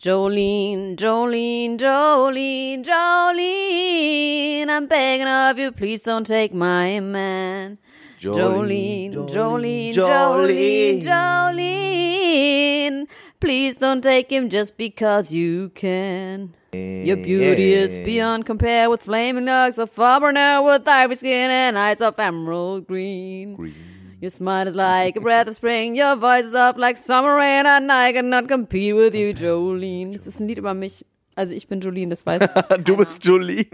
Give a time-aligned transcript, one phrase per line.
[0.00, 7.76] Jolene, Jolene, Jolene, Jolene, I'm begging of you, please don't take my man.
[8.18, 13.06] Jolene, Jolene, Jolene, Jolene,
[13.40, 16.54] please don't take him just because you can.
[16.72, 21.76] Your beauty is beyond compare with flaming locks of auburn hair with ivory skin and
[21.76, 23.54] eyes of emerald green.
[23.54, 23.89] green.
[24.22, 25.96] Your smile is like a breath of spring.
[25.96, 27.64] Your voice is up like summer rain.
[27.64, 30.12] And I cannot compete with you, Jolene.
[30.12, 31.06] Das ist ein Lied über mich.
[31.36, 32.42] Also ich bin Jolene, das weiß
[32.84, 33.64] Du bist Jolene?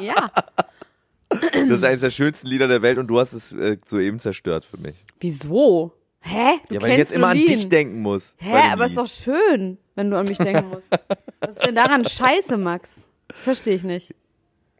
[0.00, 0.30] ja.
[1.30, 4.64] Das ist eines der schönsten Lieder der Welt und du hast es äh, soeben zerstört
[4.64, 4.94] für mich.
[5.18, 5.92] Wieso?
[6.20, 6.60] Hä?
[6.68, 7.32] Du ja, weil ich jetzt Jolene.
[7.32, 8.36] immer an dich denken muss.
[8.38, 10.86] Hä, aber es ist doch schön, wenn du an mich denken musst.
[11.40, 13.08] Was ist denn daran scheiße, Max?
[13.26, 14.14] Das verstehe ich nicht.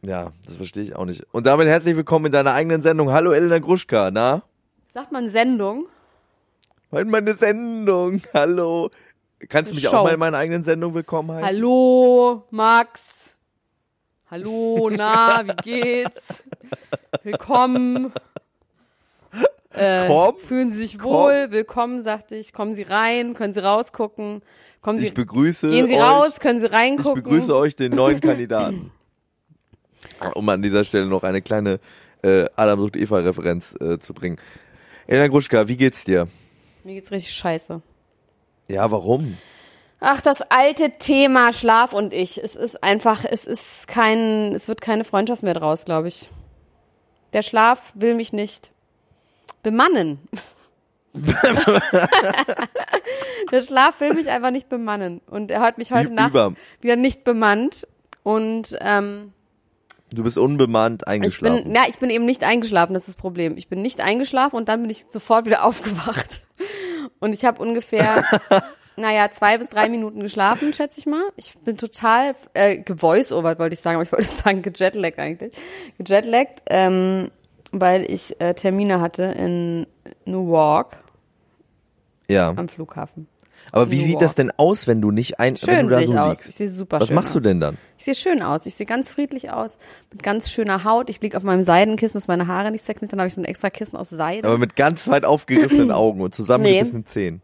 [0.01, 1.25] Ja, das verstehe ich auch nicht.
[1.33, 3.11] Und damit herzlich willkommen in deiner eigenen Sendung.
[3.11, 4.43] Hallo Elena Gruschka, na?
[4.91, 5.85] Sagt man Sendung?
[6.89, 8.19] Meine Sendung.
[8.33, 8.89] Hallo.
[9.47, 9.97] Kannst du mich Show.
[9.97, 11.45] auch mal in meiner eigenen Sendung willkommen heißen?
[11.47, 13.01] Hallo, Max.
[14.31, 16.33] Hallo, na, wie geht's?
[17.21, 18.11] Willkommen.
[19.75, 21.43] Äh, Komm, fühlen Sie sich wohl?
[21.43, 21.51] Komm.
[21.51, 22.51] Willkommen, sagte ich.
[22.51, 24.41] Kommen Sie rein, können Sie rausgucken.
[24.81, 27.19] Kommen Sie, ich begrüße Gehen Sie euch, raus, können Sie reingucken.
[27.19, 28.91] Ich begrüße euch, den neuen Kandidaten.
[30.33, 31.79] um an dieser Stelle noch eine kleine
[32.23, 34.39] äh, Adam sucht Eva-Referenz äh, zu bringen.
[35.09, 36.27] Elena Gruschka, wie geht's dir?
[36.83, 37.81] Mir geht's richtig scheiße.
[38.67, 39.39] Ja, warum?
[39.99, 42.37] Ach, das alte Thema Schlaf und ich.
[42.37, 46.29] Es ist einfach, es ist kein, es wird keine Freundschaft mehr draus, glaube ich.
[47.33, 48.69] Der Schlaf will mich nicht
[49.63, 50.19] bemannen.
[53.51, 55.21] Der Schlaf will mich einfach nicht bemannen.
[55.25, 56.35] Und er hat mich heute Nacht
[56.81, 57.87] wieder nicht bemannt.
[58.21, 59.33] Und ähm,
[60.11, 61.57] Du bist unbemannt eingeschlafen.
[61.57, 63.57] Ich bin, ja, ich bin eben nicht eingeschlafen, das ist das Problem.
[63.57, 66.41] Ich bin nicht eingeschlafen und dann bin ich sofort wieder aufgewacht.
[67.19, 68.23] Und ich habe ungefähr,
[68.97, 71.23] naja, zwei bis drei Minuten geschlafen, schätze ich mal.
[71.35, 75.53] Ich bin total äh, gevoice-overt, wollte ich sagen, aber ich wollte sagen gejetlaggt eigentlich.
[75.97, 77.29] Gejetlaggt, ähm,
[77.71, 79.85] weil ich äh, Termine hatte in
[80.25, 81.03] Newark.
[82.27, 82.49] Ja.
[82.55, 83.27] Am Flughafen.
[83.71, 86.03] Aber wie sieht das denn aus, wenn du nicht ein, schön wenn du da so
[86.03, 86.41] ich liegst?
[86.41, 86.49] Aus.
[86.49, 87.41] Ich sehe super Was schön machst aus.
[87.41, 87.77] du denn dann?
[87.97, 88.65] Ich sehe schön aus.
[88.65, 89.77] Ich sehe ganz friedlich aus,
[90.11, 91.09] mit ganz schöner Haut.
[91.09, 93.17] Ich liege auf meinem Seidenkissen, dass meine Haare nicht zerknittern.
[93.17, 94.47] Dann habe ich so ein extra Kissen aus Seide.
[94.47, 97.07] Aber mit ganz weit aufgerissenen Augen und zusammengebissenen nee.
[97.07, 97.41] Zähnen.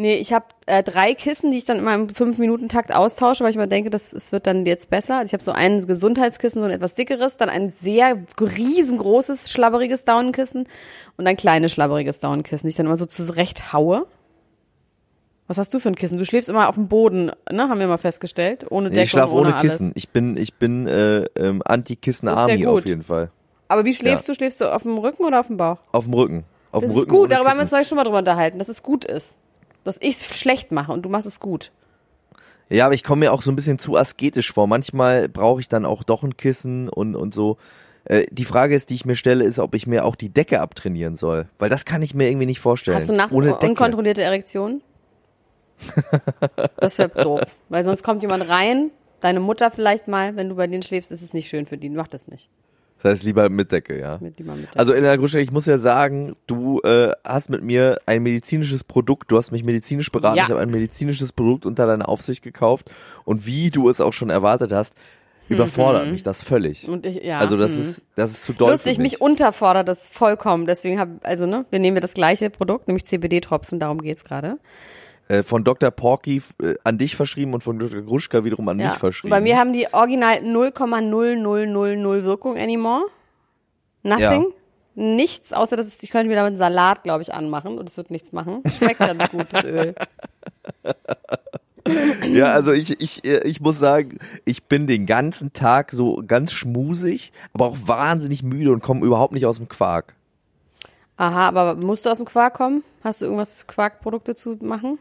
[0.00, 3.42] Nee, ich habe äh, drei Kissen, die ich dann immer im fünf Minuten Takt austausche,
[3.42, 5.16] weil ich mir denke, das es wird dann jetzt besser.
[5.16, 10.04] Also ich habe so ein Gesundheitskissen, so ein etwas dickeres, dann ein sehr riesengroßes, schlabberiges
[10.04, 10.68] Daunenkissen
[11.16, 14.06] und ein kleines, schlabberiges Daunenkissen, die ich dann immer so zurecht haue.
[15.48, 16.18] Was hast du für ein Kissen?
[16.18, 17.68] Du schläfst immer auf dem Boden, ne?
[17.68, 19.92] Haben wir mal festgestellt, ohne Deckung, nee, Ich schlafe ohne, ohne Kissen.
[19.94, 23.30] Ich bin, ich bin äh, ähm, Anti-Kissen-Army auf jeden Fall.
[23.66, 24.32] Aber wie schläfst ja.
[24.32, 24.36] du?
[24.36, 25.78] Schläfst du auf dem Rücken oder auf dem Bauch?
[25.90, 26.44] Auf dem Rücken.
[26.70, 27.32] Auf das dem Rücken ist gut.
[27.32, 29.38] Darüber haben wir uns neulich schon mal drüber unterhalten, dass es gut ist,
[29.84, 31.72] dass ich es schlecht mache und du machst es gut.
[32.68, 34.66] Ja, aber ich komme mir auch so ein bisschen zu asketisch vor.
[34.66, 37.56] Manchmal brauche ich dann auch doch ein Kissen und und so.
[38.04, 40.60] Äh, die Frage ist, die ich mir stelle, ist, ob ich mir auch die Decke
[40.60, 42.98] abtrainieren soll, weil das kann ich mir irgendwie nicht vorstellen.
[42.98, 44.82] Hast du nachts Ohne unkontrollierte Erektion?
[46.76, 47.42] Das wäre doof.
[47.68, 48.90] Weil sonst kommt jemand rein,
[49.20, 51.88] deine Mutter vielleicht mal, wenn du bei denen schläfst, ist es nicht schön für die.
[51.90, 52.48] Mach das nicht.
[53.02, 54.18] Das heißt lieber mit Decke, ja.
[54.20, 54.78] Mit, lieber mit Decke.
[54.78, 59.30] Also Elena Gruschek, ich muss ja sagen, du äh, hast mit mir ein medizinisches Produkt,
[59.30, 60.44] du hast mich medizinisch beraten, Ja.
[60.44, 62.90] ich habe ein medizinisches Produkt unter deiner Aufsicht gekauft
[63.24, 64.94] und wie du es auch schon erwartet hast,
[65.48, 66.88] überfordert mich das völlig.
[66.88, 67.38] Und ich, ja.
[67.38, 67.80] Also das mhm.
[67.80, 69.12] ist das ist zu doll Lustig, mich.
[69.12, 70.66] mich unterfordert das vollkommen.
[70.66, 73.78] Deswegen habe also ne, wir nehmen ja das gleiche Produkt, nämlich CBD-Tropfen.
[73.78, 74.58] Darum geht's gerade.
[75.28, 75.90] Äh, von Dr.
[75.90, 78.02] Porky äh, an dich verschrieben und von Dr.
[78.02, 78.88] Gruschka wiederum an Ja.
[78.90, 79.30] mich verschrieben.
[79.30, 83.04] Bei mir haben die original 0,0000 Wirkung anymore.
[84.02, 84.46] Nothing.
[84.94, 87.96] nichts, außer dass es, ich könnte mir damit einen Salat, glaube ich, anmachen und es
[87.96, 88.62] wird nichts machen.
[88.76, 89.94] Schmeckt ganz gut, das Öl.
[92.30, 96.52] Ja, also ich, ich, äh, ich muss sagen, ich bin den ganzen Tag so ganz
[96.52, 100.14] schmusig, aber auch wahnsinnig müde und komme überhaupt nicht aus dem Quark.
[101.16, 102.84] Aha, aber musst du aus dem Quark kommen?
[103.02, 104.98] Hast du irgendwas Quarkprodukte zu machen?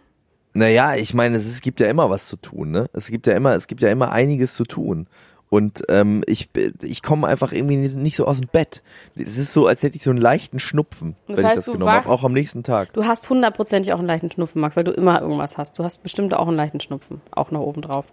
[0.57, 2.89] Naja, ich meine, es, es gibt ja immer was zu tun, ne?
[2.92, 5.07] Es gibt ja immer, es gibt ja immer einiges zu tun.
[5.50, 6.50] Und ähm, ich,
[6.81, 8.81] ich komme einfach irgendwie nicht, so aus dem Bett.
[9.15, 11.74] Es ist so, als hätte ich so einen leichten Schnupfen, Das wenn heißt, ich das
[11.74, 12.92] genommen habe, auch am nächsten Tag.
[12.94, 15.77] Du hast hundertprozentig auch einen leichten Schnupfen, Max, weil du immer irgendwas hast.
[15.80, 18.06] Du hast bestimmt auch einen leichten Schnupfen, auch noch oben drauf.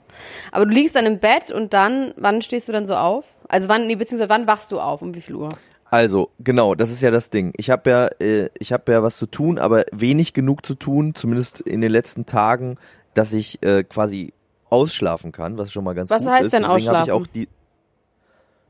[0.52, 3.24] Aber du liegst dann im Bett und dann, wann stehst du dann so auf?
[3.48, 5.02] Also wann, nee, beziehungsweise wann wachst du auf?
[5.02, 5.48] Um wie viel Uhr?
[5.94, 7.52] Also, genau, das ist ja das Ding.
[7.56, 11.14] Ich habe ja, äh, ich habe ja was zu tun, aber wenig genug zu tun,
[11.14, 12.78] zumindest in den letzten Tagen,
[13.14, 14.32] dass ich äh, quasi
[14.70, 16.52] ausschlafen kann, was schon mal ganz Was gut heißt ist.
[16.52, 17.12] denn Deswegen habe ich ausschlafen?
[17.12, 17.48] auch die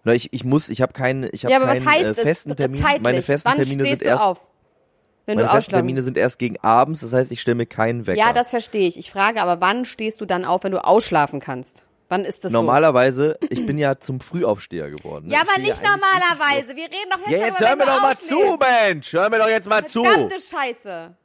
[0.03, 2.11] Na, ich, ich muss, ich habe keinen, ich habe Ja, aber was keinen heißt äh,
[2.11, 2.83] es festen Termin.
[2.83, 3.03] zeitlich?
[3.03, 4.41] Meine festen wann Termine sind erst, auf?
[5.25, 7.01] Wenn meine festen Termine ausschlafen sind erst gegen abends.
[7.01, 8.19] Das heißt, ich stelle mir keinen Wecker.
[8.19, 8.99] Ja, das verstehe ich.
[8.99, 11.84] Ich frage aber, wann stehst du dann auf, wenn du ausschlafen kannst?
[12.09, 15.29] Wann ist das Normalerweise, ich bin ja zum Frühaufsteher geworden.
[15.29, 15.35] so?
[15.35, 16.77] Ja, Ich aber nicht normalerweise.
[16.77, 18.59] Wir reden doch jetzt Ja, jetzt hör mir doch mal zu.
[18.59, 19.13] Mensch!
[19.13, 20.05] Hör mir doch jetzt mal zu!
[20.05, 21.17] Verdammte Scheiße.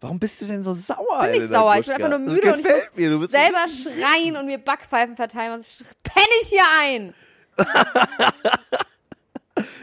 [0.00, 0.96] Warum bist du denn so sauer?
[1.00, 3.10] Ich bin nicht Elena sauer, ich bin einfach nur Das müde und ich mir.
[3.10, 5.58] Du bist selber schreien und mir Backpfeifen verteilen.
[5.58, 7.14] Was penne ich hier ein?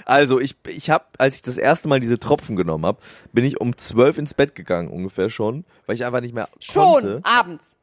[0.06, 3.00] Also ich, ich habe, als ich das erste Mal diese Tropfen genommen habe,
[3.34, 6.84] bin ich um zwölf ins Bett gegangen ungefähr schon, weil ich einfach nicht mehr Schon,
[7.02, 7.76] konnte abends.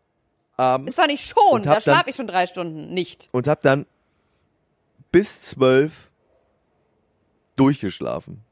[0.56, 2.92] Abends Ist doch nicht schon, hab da schlafe ich schon drei Stunden.
[2.94, 3.28] Nicht.
[3.32, 3.86] und habe dann
[5.10, 6.10] bis zwölf
[7.56, 8.42] durchgeschlafen.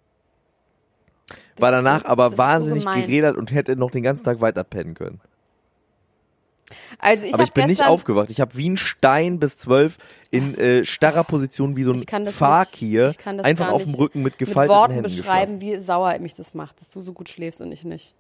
[1.59, 3.01] War ist so- danach das aber so wahnsinnig gemein.
[3.03, 5.21] gerädert und hätte noch den ganzen Tag weiter pennen können.
[6.99, 8.31] Also ich aber ich hab bin nicht aufgewacht.
[8.31, 9.99] Ich habe wie ein Stein bis zwölf
[10.31, 14.35] in äh, starrer Position wie so ein das Fakir das einfach auf dem Rücken mit
[14.35, 15.79] mit gefalteten Worten Händen beschreiben, geschlafen.
[15.81, 18.15] wie sauer mich das macht, dass du so gut schläfst und ich nicht.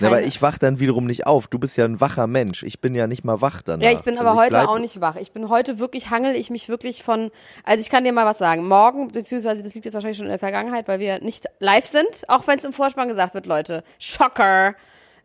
[0.00, 1.48] Ja, aber keine- ich wach dann wiederum nicht auf.
[1.48, 2.62] Du bist ja ein wacher Mensch.
[2.62, 3.84] Ich bin ja nicht mal wach danach.
[3.84, 5.16] Ja, ich bin aber Also heute auch nicht wach.
[5.16, 7.30] Ich bin heute wirklich, hangel ich mich wirklich von,
[7.64, 8.66] also ich kann dir mal was sagen.
[8.68, 12.06] Morgen, beziehungsweise das liegt jetzt wahrscheinlich schon in der Vergangenheit, weil wir nicht live sind,
[12.28, 13.84] auch wenn es im Vorspann gesagt wird, Leute.
[13.98, 14.74] Schocker.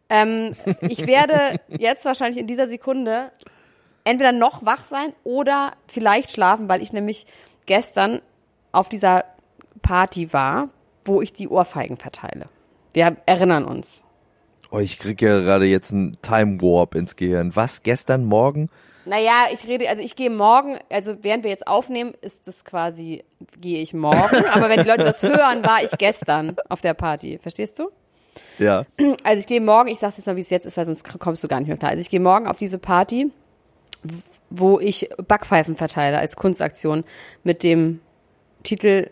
[0.10, 3.32] Ähm, ich werde jetzt wahrscheinlich in dieser Sekunde
[4.04, 7.26] entweder noch wach sein oder vielleicht schlafen, weil ich nämlich
[7.66, 8.22] gestern
[8.72, 9.26] auf dieser
[9.82, 10.70] Party war,
[11.06, 12.46] wo ich die Ohrfeigen verteile.
[12.94, 14.04] Wir erinnern uns.
[14.72, 17.54] Oh, ich krieg ja gerade jetzt einen Time Warp ins Gehirn.
[17.56, 17.84] Was?
[17.84, 18.70] Gestern Morgen?
[19.06, 23.24] Naja, ich rede, also ich gehe morgen, also während wir jetzt aufnehmen, ist das quasi,
[23.60, 24.46] gehe ich morgen.
[24.54, 27.38] Aber wenn die Leute das hören, war ich gestern auf der Party.
[27.42, 27.90] Verstehst du?
[28.60, 28.86] Ja.
[29.24, 31.44] Also ich gehe morgen, ich sag's jetzt mal, wie es jetzt ist, weil sonst kommst
[31.44, 31.92] du gar nicht mehr klar.
[31.92, 33.30] Also ich gehe morgen auf diese Party,
[34.50, 37.04] wo ich Backpfeifen verteile als Kunstaktion
[37.44, 38.00] mit dem
[38.64, 39.10] Titel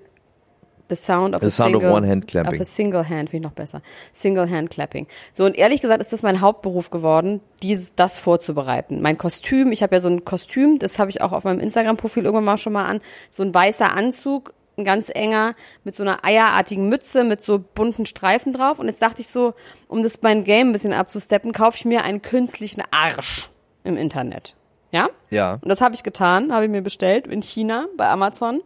[0.89, 2.55] The Sound of The a Sound of Single, One Hand Clapping.
[2.55, 3.81] Of a Single Hand, finde ich noch besser.
[4.13, 5.07] Single Hand Clapping.
[5.33, 9.01] So, und ehrlich gesagt ist das mein Hauptberuf geworden, dieses, das vorzubereiten.
[9.01, 12.25] Mein Kostüm, ich habe ja so ein Kostüm, das habe ich auch auf meinem Instagram-Profil
[12.25, 16.23] irgendwann mal schon mal an, so ein weißer Anzug, ein ganz enger, mit so einer
[16.23, 18.79] eierartigen Mütze, mit so bunten Streifen drauf.
[18.79, 19.53] Und jetzt dachte ich so,
[19.87, 23.49] um das mein Game ein bisschen abzusteppen, kaufe ich mir einen künstlichen Arsch
[23.83, 24.55] im Internet.
[24.91, 25.09] Ja?
[25.29, 25.59] Ja.
[25.61, 28.61] Und das habe ich getan, habe ich mir bestellt in China bei Amazon.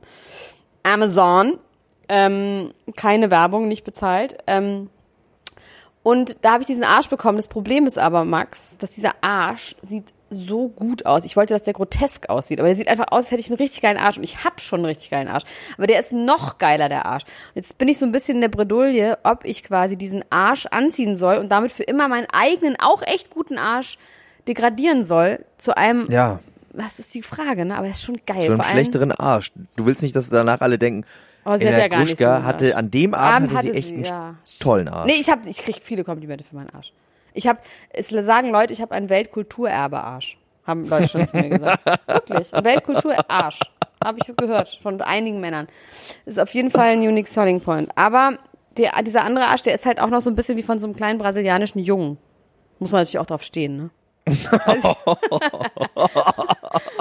[0.84, 1.60] Amazon.
[2.10, 4.38] Ähm, keine Werbung, nicht bezahlt.
[4.48, 4.90] Ähm,
[6.04, 7.38] und da habe ich diesen Arsch bekommen.
[7.38, 11.26] Das Problem ist aber, Max, dass dieser Arsch sieht so gut aus.
[11.26, 13.58] Ich wollte, dass der grotesk aussieht, aber der sieht einfach aus, als hätte ich einen
[13.58, 14.18] richtig geilen Arsch.
[14.18, 15.44] Und ich habe schon einen richtig geilen Arsch.
[15.78, 17.24] Aber der ist noch geiler, der Arsch.
[17.24, 20.66] Und jetzt bin ich so ein bisschen in der Bredouille, ob ich quasi diesen Arsch
[20.66, 23.98] anziehen soll und damit für immer meinen eigenen, auch echt guten Arsch
[24.48, 26.40] degradieren soll zu einem, Ja.
[26.74, 27.78] das ist die Frage, ne?
[27.78, 28.42] Aber er ist schon geil.
[28.42, 29.52] So einen schlechteren Arsch.
[29.76, 31.06] Du willst nicht, dass danach alle denken,
[31.46, 32.76] Oh, sie hat ja gar nicht so einen hatte Arsch.
[32.76, 34.36] an dem Abend, Abend hatte sie hatte echt sie, einen ja.
[34.60, 35.08] tollen Arsch.
[35.08, 36.94] Nee, ich hab, ich krieg viele Komplimente für meinen Arsch.
[37.34, 37.60] Ich habe,
[37.90, 40.38] es sagen Leute, ich habe einen Weltkulturerbe-Arsch.
[40.66, 41.86] Haben Leute schon zu mir gesagt.
[42.08, 42.52] Wirklich.
[42.52, 43.60] Weltkulturarsch.
[44.04, 45.68] Habe ich gehört von einigen Männern.
[46.26, 47.90] Ist auf jeden Fall ein unique selling point.
[47.96, 48.38] Aber
[48.78, 50.88] der, dieser andere Arsch, der ist halt auch noch so ein bisschen wie von so
[50.88, 52.18] einem kleinen brasilianischen Jungen.
[52.80, 53.90] Muss man natürlich auch drauf stehen, ne?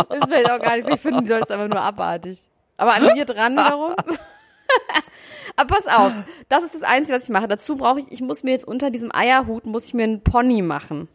[0.08, 0.94] Das fällt auch gar nicht.
[0.94, 2.38] Ich finde die Leute einfach nur abartig.
[2.82, 3.94] Aber an mir dran wiederum.
[5.56, 6.12] Aber pass auf,
[6.48, 7.46] das ist das Einzige, was ich mache.
[7.46, 10.62] Dazu brauche ich, ich muss mir jetzt unter diesem Eierhut, muss ich mir einen Pony
[10.62, 11.08] machen.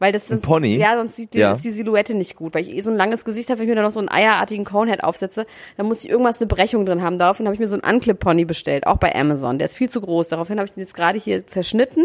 [0.00, 0.76] Weil das sind, Pony?
[0.76, 1.52] Ja, sonst sieht die, Ja.
[1.52, 2.54] ist die Silhouette nicht gut.
[2.54, 4.08] Weil ich eh so ein langes Gesicht habe, wenn ich mir da noch so einen
[4.08, 7.16] eierartigen Conehead aufsetze, dann muss ich irgendwas eine Brechung drin haben.
[7.16, 9.58] Daraufhin habe ich mir so einen Unclip-Pony bestellt, auch bei Amazon.
[9.58, 10.30] Der ist viel zu groß.
[10.30, 12.04] Daraufhin habe ich den jetzt gerade hier zerschnitten.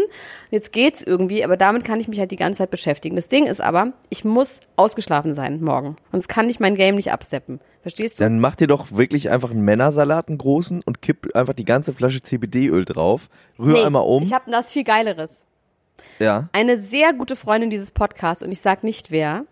[0.50, 3.16] Jetzt geht's irgendwie, aber damit kann ich mich halt die ganze Zeit beschäftigen.
[3.16, 5.96] Das Ding ist aber, ich muss ausgeschlafen sein morgen.
[6.12, 7.58] Sonst kann ich mein Game nicht absteppen.
[7.82, 8.22] Verstehst du?
[8.22, 11.92] Dann mach dir doch wirklich einfach einen Männersalat, einen großen, und kipp einfach die ganze
[11.92, 13.28] Flasche CBD-Öl drauf.
[13.58, 14.22] Rühr Nee, einmal um.
[14.22, 15.46] Ich habe das viel Geileres.
[16.18, 16.48] ja.
[16.52, 19.44] Eine sehr gute Freundin dieses Podcasts, und ich sag nicht wer,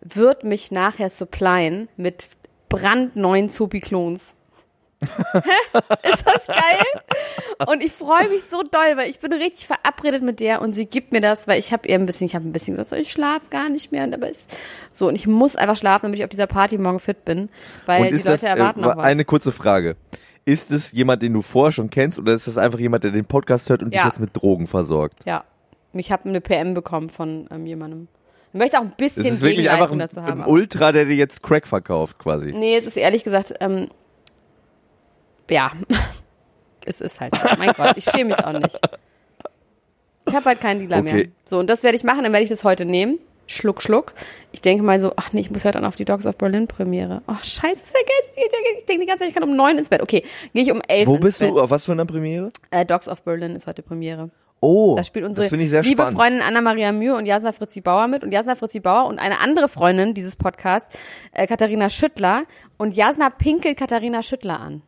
[0.00, 2.28] wird mich nachher supplyen mit
[2.68, 3.48] brandneuen
[5.00, 6.14] Zopi-Klons.
[6.14, 7.66] ist das geil?
[7.66, 10.86] Und ich freue mich so doll, weil ich bin richtig verabredet mit der und sie
[10.86, 12.96] gibt mir das, weil ich habe ihr ein bisschen, ich habe ein bisschen gesagt, so,
[12.96, 14.48] ich schlafe gar nicht mehr, und aber ist
[14.92, 17.48] so und ich muss einfach schlafen, damit ich auf dieser Party morgen fit bin,
[17.86, 19.04] weil Und die Leute das, erwarten äh, noch was.
[19.04, 19.96] eine kurze Frage.
[20.44, 23.24] Ist es jemand, den du vorher schon kennst, oder ist das einfach jemand, der den
[23.26, 24.02] Podcast hört und Ja.
[24.02, 25.18] dich jetzt mit Drogen versorgt?
[25.26, 25.44] ja,
[25.94, 28.08] ich habe eine PM bekommen von ähm, jemandem.
[28.52, 30.42] Ich möchte auch ein bisschen Es ist wirklich einfach ein, dazu haben.
[30.42, 32.52] ein Ultra, der dir jetzt Crack verkauft, quasi.
[32.52, 33.88] Nee, es ist ehrlich gesagt, ähm,
[35.50, 35.72] ja,
[36.84, 37.40] es ist halt, so.
[37.58, 38.78] mein Gott, ich schäme mich auch nicht.
[40.26, 41.14] Ich habe halt keinen Dealer mehr.
[41.14, 41.30] Okay.
[41.44, 43.18] So, und das werde ich machen, dann werde ich das heute nehmen.
[43.46, 44.12] Schluck, schluck.
[44.52, 46.66] Ich denke mal so, ach nee, ich muss heute dann auf die Dogs of Berlin
[46.66, 47.22] Premiere.
[47.26, 48.44] Ach scheiße, das vergesse ich.
[48.80, 50.02] Ich denke die ganze Zeit, ich kann um neun ins Bett.
[50.02, 51.50] Okay, gehe ich um elf Wo ins bist Bett.
[51.50, 51.58] du?
[51.60, 52.50] Auf was für einer Premiere?
[52.70, 54.30] Äh, Dogs of Berlin ist heute Premiere.
[54.60, 56.18] Oh, Da spielt unsere das ich sehr liebe spannend.
[56.18, 58.22] Freundin Anna-Maria Mühe und Jasna Fritzi Bauer mit.
[58.24, 60.96] Und Jasna Fritzi Bauer und eine andere Freundin dieses Podcasts,
[61.32, 62.42] äh, Katharina Schüttler.
[62.76, 64.82] Und Jasna pinkelt Katharina Schüttler an.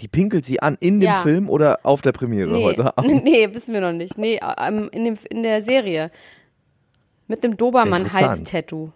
[0.00, 1.14] Die pinkelt sie an in dem Ja.
[1.22, 3.24] Film oder auf der Premiere Nee, heute Abend?
[3.24, 4.16] nee, wissen wir noch nicht.
[4.16, 6.10] Nee, ähm, in, dem, in der Serie.
[7.26, 7.56] Mit dem.
[7.56, 8.90] Dobermann-Hals-Tattoo.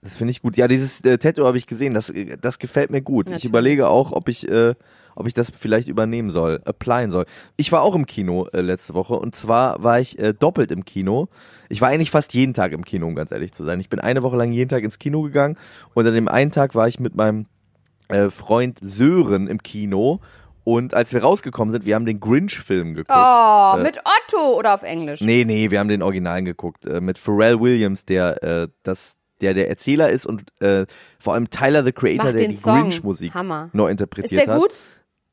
[0.00, 0.56] Das finde ich gut.
[0.56, 1.92] Ja, dieses äh, Tattoo habe ich gesehen.
[1.92, 3.26] Das, äh, das gefällt mir gut.
[3.26, 3.44] Ich Natürlich.
[3.50, 4.74] überlege auch, ob ich, äh,
[5.16, 7.26] ob ich das vielleicht übernehmen soll, applyen soll.
[7.56, 10.84] Ich war auch im Kino äh, letzte Woche und zwar war ich äh, doppelt im
[10.84, 11.28] Kino.
[11.68, 13.80] Ich war eigentlich fast jeden Tag im Kino, um ganz ehrlich zu sein.
[13.80, 15.56] Ich bin eine Woche lang jeden Tag ins Kino gegangen
[15.94, 17.46] und an dem einen Tag war ich mit meinem
[18.08, 20.20] äh, Freund Sören im Kino
[20.64, 23.10] und als wir rausgekommen sind, wir haben den Grinch-Film geguckt.
[23.18, 25.20] Oh, Äh, mit Otto oder auf Englisch?
[25.22, 26.86] Nee, nee, wir haben den Originalen geguckt.
[26.86, 30.84] Äh, mit Pharrell Williams, der äh, das der der Erzähler ist und äh,
[31.18, 32.60] vor allem Tyler the Creator, Mach der die.
[32.60, 33.32] Grinch-Musik
[33.72, 34.60] neu Ist interpretiert der hat.
[34.60, 34.74] gut?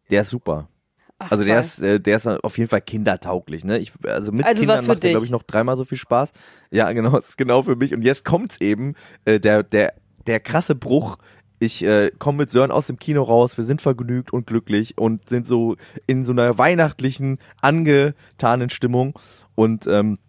[0.10, 0.70] Der ist super.
[1.18, 1.64] Ach, also der toll.
[1.66, 3.78] ist, äh, der ist auf jeden Fall kindertauglich, ne?
[3.80, 6.34] Ich, also mit Also Kindern macht der, glaube ich, noch dreimal so viel Spaß.
[6.72, 7.94] Ja, genau, das ist genau für mich.
[7.94, 9.94] Und jetzt kommt's eben, äh, der, der,
[10.28, 11.18] der krasse Bruch.
[11.60, 15.30] Ich äh, komme mit Sören aus dem Kino raus, wir sind vergnügt und glücklich und
[15.30, 19.18] sind so in so einer weihnachtlichen, angetanen Stimmung
[19.56, 20.20] und ähm,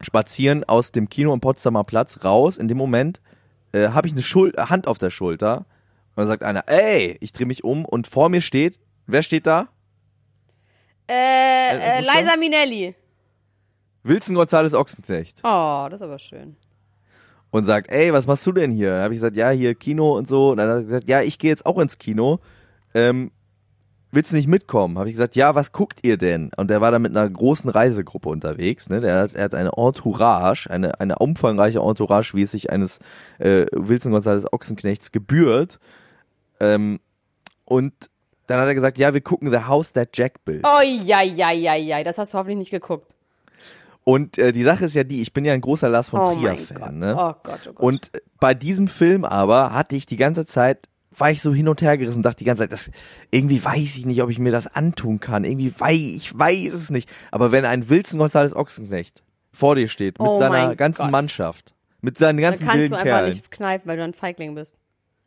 [0.00, 2.56] spazieren aus dem Kino am Potsdamer Platz raus.
[2.56, 3.20] In dem Moment
[3.72, 7.32] äh, habe ich eine Schul Hand auf der Schulter und dann sagt einer, ey, ich
[7.32, 9.68] drehe mich um und vor mir steht, wer steht da?
[11.08, 12.00] Äh, äh?
[12.00, 12.94] Liza Minelli.
[14.02, 16.56] Wilson Gonzales Ochsenknecht Oh, das ist aber schön.
[17.50, 18.90] Und sagt, ey, was machst du denn hier?
[18.90, 20.50] Dann habe ich gesagt, ja, hier Kino und so.
[20.50, 22.38] Und dann hat er gesagt, ja, ich gehe jetzt auch ins Kino.
[22.94, 23.30] Ähm,
[24.12, 24.98] willst du nicht mitkommen?
[24.98, 26.50] Habe ich gesagt, ja, was guckt ihr denn?
[26.56, 28.88] Und der war da mit einer großen Reisegruppe unterwegs.
[28.88, 29.00] Ne?
[29.00, 32.98] Der hat, er hat eine Entourage, eine, eine umfangreiche Entourage, wie es sich eines
[33.38, 35.78] äh, Wilson Gonzales Ochsenknechts gebührt.
[36.60, 37.00] Ähm,
[37.64, 37.92] und
[38.46, 40.64] dann hat er gesagt, ja, wir gucken The House That Jack Built.
[40.64, 42.02] Oh, ja, ja, ja, ja.
[42.02, 43.14] Das hast du hoffentlich nicht geguckt.
[44.04, 46.26] Und äh, die Sache ist ja die, ich bin ja ein großer Lars von Oh
[46.26, 46.78] Trier mein Fan.
[46.80, 46.92] Gott.
[46.92, 47.14] Ne?
[47.16, 47.78] Oh Gott, oh Gott.
[47.80, 51.82] Und bei diesem Film aber hatte ich die ganze Zeit, war ich so hin und
[51.82, 52.90] her gerissen und dachte die ganze Zeit, das,
[53.30, 55.44] irgendwie weiß ich nicht, ob ich mir das antun kann.
[55.44, 57.10] Irgendwie weiß, ich weiß es nicht.
[57.30, 61.10] Aber wenn ein Wilson Gonzales Ochsenknecht vor dir steht, mit Oh seiner ganzen Gott.
[61.10, 64.54] Mannschaft, mit seinen dann ganzen kannst du einfach Kerlen nicht kneifen, weil du ein Feigling
[64.54, 64.76] bist.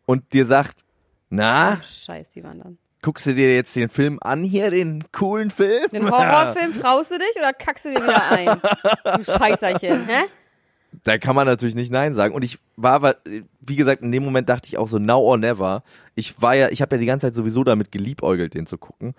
[0.05, 0.83] und dir sagt,
[1.29, 2.77] na, Ach, scheiß, die waren dann.
[3.03, 5.89] Guckst du dir jetzt den Film an hier, den coolen Film?
[5.91, 8.61] Den Horrorfilm traust du dich oder kackst du dir wieder ein?
[9.17, 10.23] Du Scheißerchen, hä?
[11.03, 12.33] Da kann man natürlich nicht Nein sagen.
[12.33, 13.17] Und ich war, aber,
[13.59, 15.83] wie gesagt, in dem Moment dachte ich auch so, now or never.
[16.15, 19.15] Ich war ja, ich habe ja die ganze Zeit sowieso damit geliebäugelt, den zu gucken.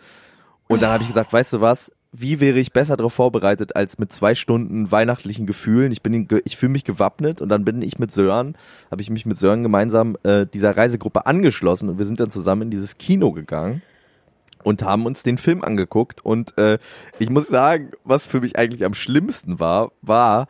[0.66, 1.92] Und dann habe ich gesagt, weißt du was?
[2.16, 5.90] Wie wäre ich besser darauf vorbereitet als mit zwei Stunden weihnachtlichen Gefühlen?
[5.90, 8.56] Ich bin, ich fühle mich gewappnet und dann bin ich mit Sören,
[8.88, 12.62] habe ich mich mit Sören gemeinsam äh, dieser Reisegruppe angeschlossen und wir sind dann zusammen
[12.62, 13.82] in dieses Kino gegangen
[14.62, 16.78] und haben uns den Film angeguckt und äh,
[17.18, 20.46] ich muss sagen, was für mich eigentlich am schlimmsten war, war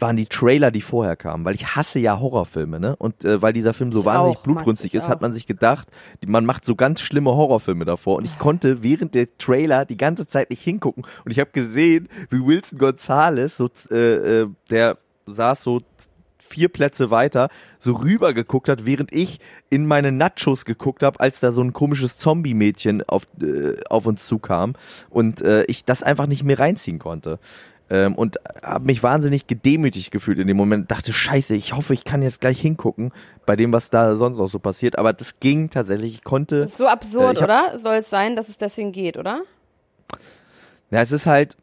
[0.00, 2.96] waren die Trailer, die vorher kamen, weil ich hasse ja Horrorfilme, ne?
[2.96, 5.88] Und äh, weil dieser Film so Ich wahnsinnig auch, blutrünstig ist, hat man sich gedacht,
[6.26, 8.16] man macht so ganz schlimme Horrorfilme davor.
[8.16, 11.04] Und ich konnte während der Trailer die ganze Zeit nicht hingucken.
[11.24, 15.80] Und ich habe gesehen, wie Wilson Gonzalez so äh, äh, der saß so
[16.42, 21.40] vier Plätze weiter so rüber geguckt hat, während ich in meine Nachos geguckt habe, als
[21.40, 24.74] da so ein komisches Zombie-Mädchen auf, äh, auf uns zukam.
[25.08, 27.38] Und äh, ich das einfach nicht mehr reinziehen konnte.
[27.92, 30.90] Ähm, und habe mich wahnsinnig gedemütigt gefühlt in dem Moment.
[30.90, 33.12] Dachte, scheiße, ich hoffe, ich kann jetzt gleich hingucken
[33.46, 34.96] bei dem, was da sonst noch so passiert.
[34.96, 36.14] Aber das ging tatsächlich.
[36.14, 36.60] Ich konnte.
[36.60, 37.76] Das ist so absurd, Äh, oder?
[37.76, 39.42] Soll es sein, dass es deswegen geht, oder?
[40.90, 41.56] Ja, es ist halt.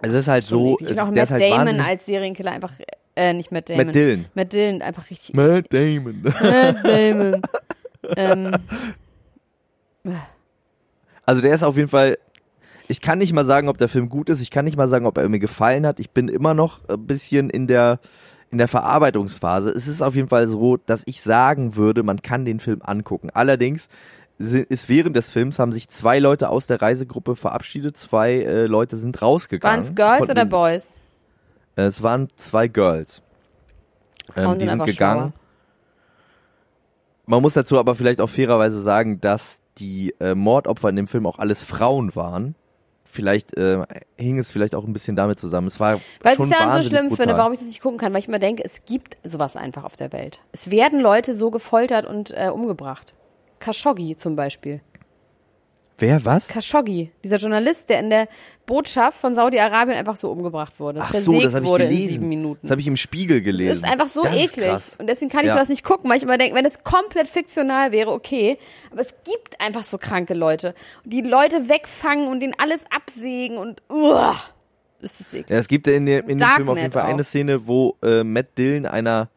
[0.00, 0.76] Es ist halt so.
[0.80, 2.72] ich Es, finde auch Matt halt Damon als Serienkiller einfach
[3.14, 3.86] Äh, nicht Matt Damon.
[3.86, 4.24] Matt Dillon.
[4.34, 5.34] Matt Dillon, einfach richtig.
[5.34, 6.22] Matt Damon.
[6.22, 7.42] Matt Damon.
[8.16, 8.50] ähm,
[11.24, 12.18] Also der ist auf jeden Fall.
[12.88, 14.40] Ich kann nicht mal sagen, ob der Film gut ist.
[14.40, 16.00] Ich kann nicht mal sagen, ob er mir gefallen hat.
[16.00, 18.00] Ich bin immer noch ein bisschen in der
[18.50, 19.70] in der Verarbeitungsphase.
[19.70, 23.30] Es ist auf jeden Fall so, dass ich sagen würde, man kann den Film angucken.
[23.32, 23.88] Allerdings
[24.38, 27.96] ist während des Films haben sich zwei Leute aus der Reisegruppe verabschiedet.
[27.96, 29.82] Zwei äh, Leute sind rausgegangen.
[29.82, 30.96] Waren es Girls oder Boys?
[31.76, 33.22] Äh, Es waren zwei Girls.
[34.36, 35.20] Ähm, die sind gegangen.
[35.20, 35.32] schlauer.
[37.26, 41.26] Man muss dazu aber vielleicht auch fairerweise sagen, dass die äh, Mordopfer in dem Film
[41.26, 42.54] auch alles Frauen waren.
[43.12, 43.84] Vielleicht äh,
[44.16, 45.66] hing es vielleicht auch ein bisschen damit zusammen.
[45.66, 47.26] Es war Weil schon ich daran so schlimm brutal.
[47.26, 49.84] finde, warum ich das nicht gucken kann, weil ich immer denke, es gibt sowas einfach
[49.84, 50.40] auf der Welt.
[50.52, 53.12] Es werden Leute so gefoltert und äh, umgebracht.
[53.60, 54.80] Khashoggi zum Beispiel.
[55.98, 56.48] Wer was?
[56.48, 58.26] Khashoggi, dieser Journalist, der in der
[58.66, 61.00] Botschaft von Saudi-Arabien einfach so umgebracht wurde.
[61.02, 62.02] Ach so, das habe ich wurde gelesen.
[62.04, 62.58] in sieben Minuten.
[62.62, 63.68] Das habe ich im Spiegel gelesen.
[63.68, 64.72] Das ist einfach so das eklig.
[64.98, 65.54] Und deswegen kann ich Ja.
[65.54, 68.58] sowas nicht gucken, weil ich immer denke, wenn es komplett fiktional wäre, okay.
[68.90, 70.74] Aber es gibt einfach so kranke Leute.
[71.04, 74.34] Die Leute wegfangen und denen alles absägen und uah,
[75.00, 75.50] ist das eklig.
[75.50, 77.08] Ja, es gibt ja in, dem- in dem Film auf jeden Fall auch.
[77.08, 79.28] eine Szene, wo äh, Matt Dillon einer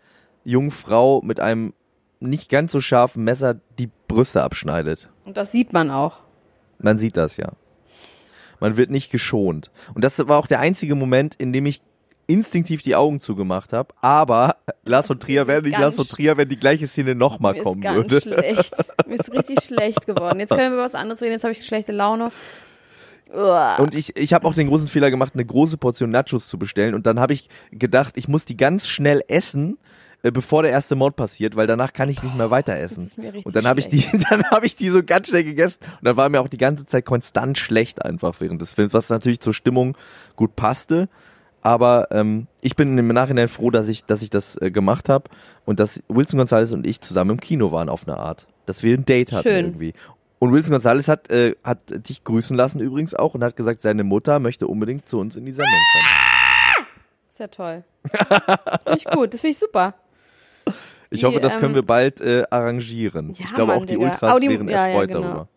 [0.44, 1.74] jungen Frau mit einem
[2.20, 5.10] nicht ganz so scharfen Messer die Brüste abschneidet.
[5.26, 6.20] Und das sieht man auch.
[6.80, 7.52] Man sieht das ja.
[8.60, 9.70] Man wird nicht geschont.
[9.94, 11.82] Und das war auch der einzige Moment, in dem ich
[12.28, 13.94] instinktiv die Augen zugemacht habe.
[14.02, 17.82] Aber Lars von Trier wäre nicht Lars von Trier, wenn die gleiche Szene nochmal kommen
[17.82, 18.22] ist ganz würde.
[18.22, 18.74] schlecht.
[19.08, 20.40] Mir ist richtig schlecht geworden.
[20.40, 21.34] Jetzt können wir über was anderes reden.
[21.34, 22.32] Jetzt habe ich schlechte Laune.
[23.34, 23.76] Uah.
[23.78, 26.94] Und ich, ich habe auch den großen Fehler gemacht, eine große Portion Nachos zu bestellen.
[26.94, 29.78] Und dann habe ich gedacht, ich muss die ganz schnell essen,
[30.32, 33.12] bevor der erste Mord passiert, weil danach kann ich nicht mehr weiter essen.
[33.44, 35.80] und dann habe ich die, dann habe ich die so ganz schnell gegessen.
[35.84, 39.10] Und dann war mir auch die ganze Zeit konstant schlecht einfach während des Films, was
[39.10, 39.98] natürlich zur Stimmung
[40.36, 41.10] gut passte.
[41.62, 45.30] Aber ähm, ich bin im Nachhinein froh, dass ich, dass ich das äh, gemacht habe
[45.66, 48.46] und dass Wilson Gonzalez und ich zusammen im Kino waren auf eine Art.
[48.68, 49.66] Dass wir ein Date hatten Schön.
[49.66, 49.94] irgendwie.
[50.38, 54.04] Und Wilson Gonzalez hat, äh, hat dich grüßen lassen übrigens auch und hat gesagt, seine
[54.04, 56.88] Mutter möchte unbedingt zu uns in die Sendung kommen.
[57.32, 57.84] ist ja toll.
[58.12, 59.34] Finde ich gut.
[59.34, 59.96] Das finde ich super.
[61.16, 63.34] Ich hoffe, das können ähm, wir bald äh, arrangieren.
[63.34, 63.98] Ja, ich glaube, Mann, auch die.
[63.98, 65.22] Ultras die- wären ja, ja, erfreut genau.
[65.22, 65.48] darüber.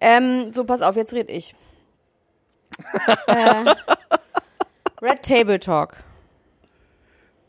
[0.00, 1.54] Ähm, so, pass auf, jetzt red ich.
[3.26, 3.64] äh,
[5.02, 5.96] Red Table Talk.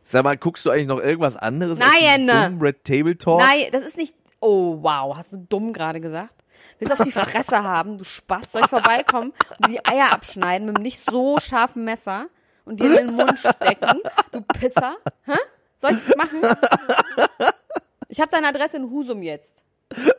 [0.04, 2.30] Sag mal, guckst du eigentlich noch irgendwas anderes Nein.
[2.30, 3.39] als dummen Red Table Talk?
[3.39, 4.15] Nein, das ist nicht.
[4.39, 5.15] Oh, wow.
[5.15, 6.34] Hast du dumm gerade gesagt?
[6.80, 8.54] Willst du auf die Fresse haben, du Spaß?
[8.54, 12.28] Soll ich vorbeikommen und die Eier abschneiden mit einem nicht so scharfen Messer
[12.65, 14.00] und dir in den Mund stecken,
[14.32, 14.95] du Pisser?
[15.26, 15.38] Hä?
[15.79, 16.41] Soll ich das machen?
[18.09, 19.63] Ich habe deine Adresse in Husum jetzt.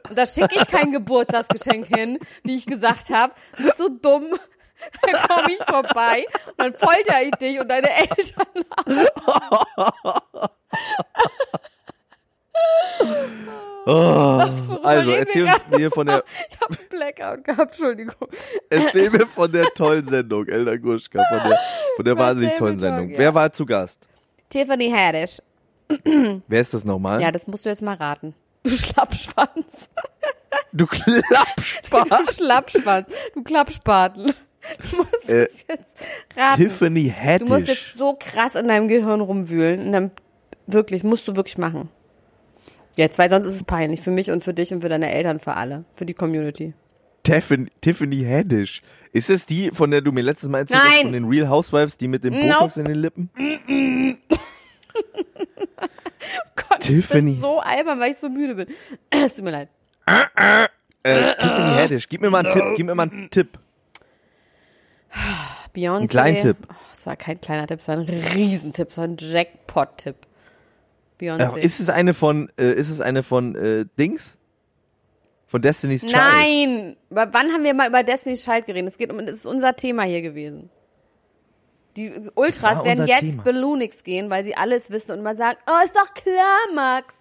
[0.09, 3.35] Und da schicke ich kein Geburtstagsgeschenk hin, wie ich gesagt habe.
[3.57, 4.39] Du bist so dumm.
[5.03, 8.47] Dann komme ich vorbei und dann folter ich dich und deine Eltern.
[13.87, 18.29] Oh, worüber also erzähl mir von der, Ich habe Blackout gehabt, Entschuldigung.
[18.69, 21.59] erzähl mir von der tollen Sendung, Elda Gruschka, von der,
[21.97, 23.11] von der wahnsinnig tollen Sendung.
[23.17, 24.07] Wer war zu Gast?
[24.51, 25.39] Tiffany Haddish.
[26.49, 27.21] Wer ist das nochmal?
[27.23, 28.35] Ja, das musst du jetzt mal raten.
[28.63, 29.89] Du Schlappschwanz.
[30.73, 32.09] Du Klappspaß.
[32.27, 33.07] Du Schlappschwanz.
[33.35, 34.27] Du Klappspatel.
[34.91, 35.85] Du musst Äh, es jetzt
[36.37, 36.57] raten.
[36.63, 37.05] Tiffany
[37.39, 37.95] du musst jetzt Haddish.
[37.97, 39.87] so krass in deinem Gehirn rumwühlen.
[39.87, 40.11] Und dann
[40.67, 41.89] wirklich, musst du wirklich machen.
[42.97, 45.39] Jetzt, weil sonst ist es peinlich für mich und für dich und für deine Eltern,
[45.41, 46.75] für alle, für die Community.
[47.23, 48.83] Tiffany, Tiffany Haddish.
[49.13, 51.97] Ist es die, von der du mir letztes Mal erzählt hast, von den Real Housewives,
[51.99, 52.49] die mit dem Nope.
[52.53, 53.31] Botox in den Lippen?
[56.57, 57.31] Gott, Tiffany.
[57.33, 58.67] ich bin so albern, weil ich so müde bin.
[59.11, 59.69] Es tut mir leid.
[61.03, 62.09] Äh, Tiffany Haddish.
[62.09, 63.59] Gib mir mal einen Tipp, gib mir mal einen Tipp.
[65.75, 66.01] Beyoncé.
[66.03, 66.57] Ein kleinen Tipp.
[66.69, 70.17] Oh, es war kein kleiner Tipp, es war ein Riesentipp, es war ein Jackpot-Tipp.
[71.21, 71.57] Beyoncé.
[71.57, 74.37] Äh, ist es eine von, äh, ist es eine von äh, Dings?
[75.47, 76.15] Von Destiny's Child?
[76.15, 76.97] Nein!
[77.09, 78.89] Wann haben wir mal über Destiny's Child geredet?
[78.89, 80.71] Es geht um, das ist unser Thema hier gewesen.
[81.97, 83.43] Die Ultras werden jetzt Thema.
[83.43, 87.15] Balloonix gehen, weil sie alles wissen und immer sagen, oh, ist doch klar, Max.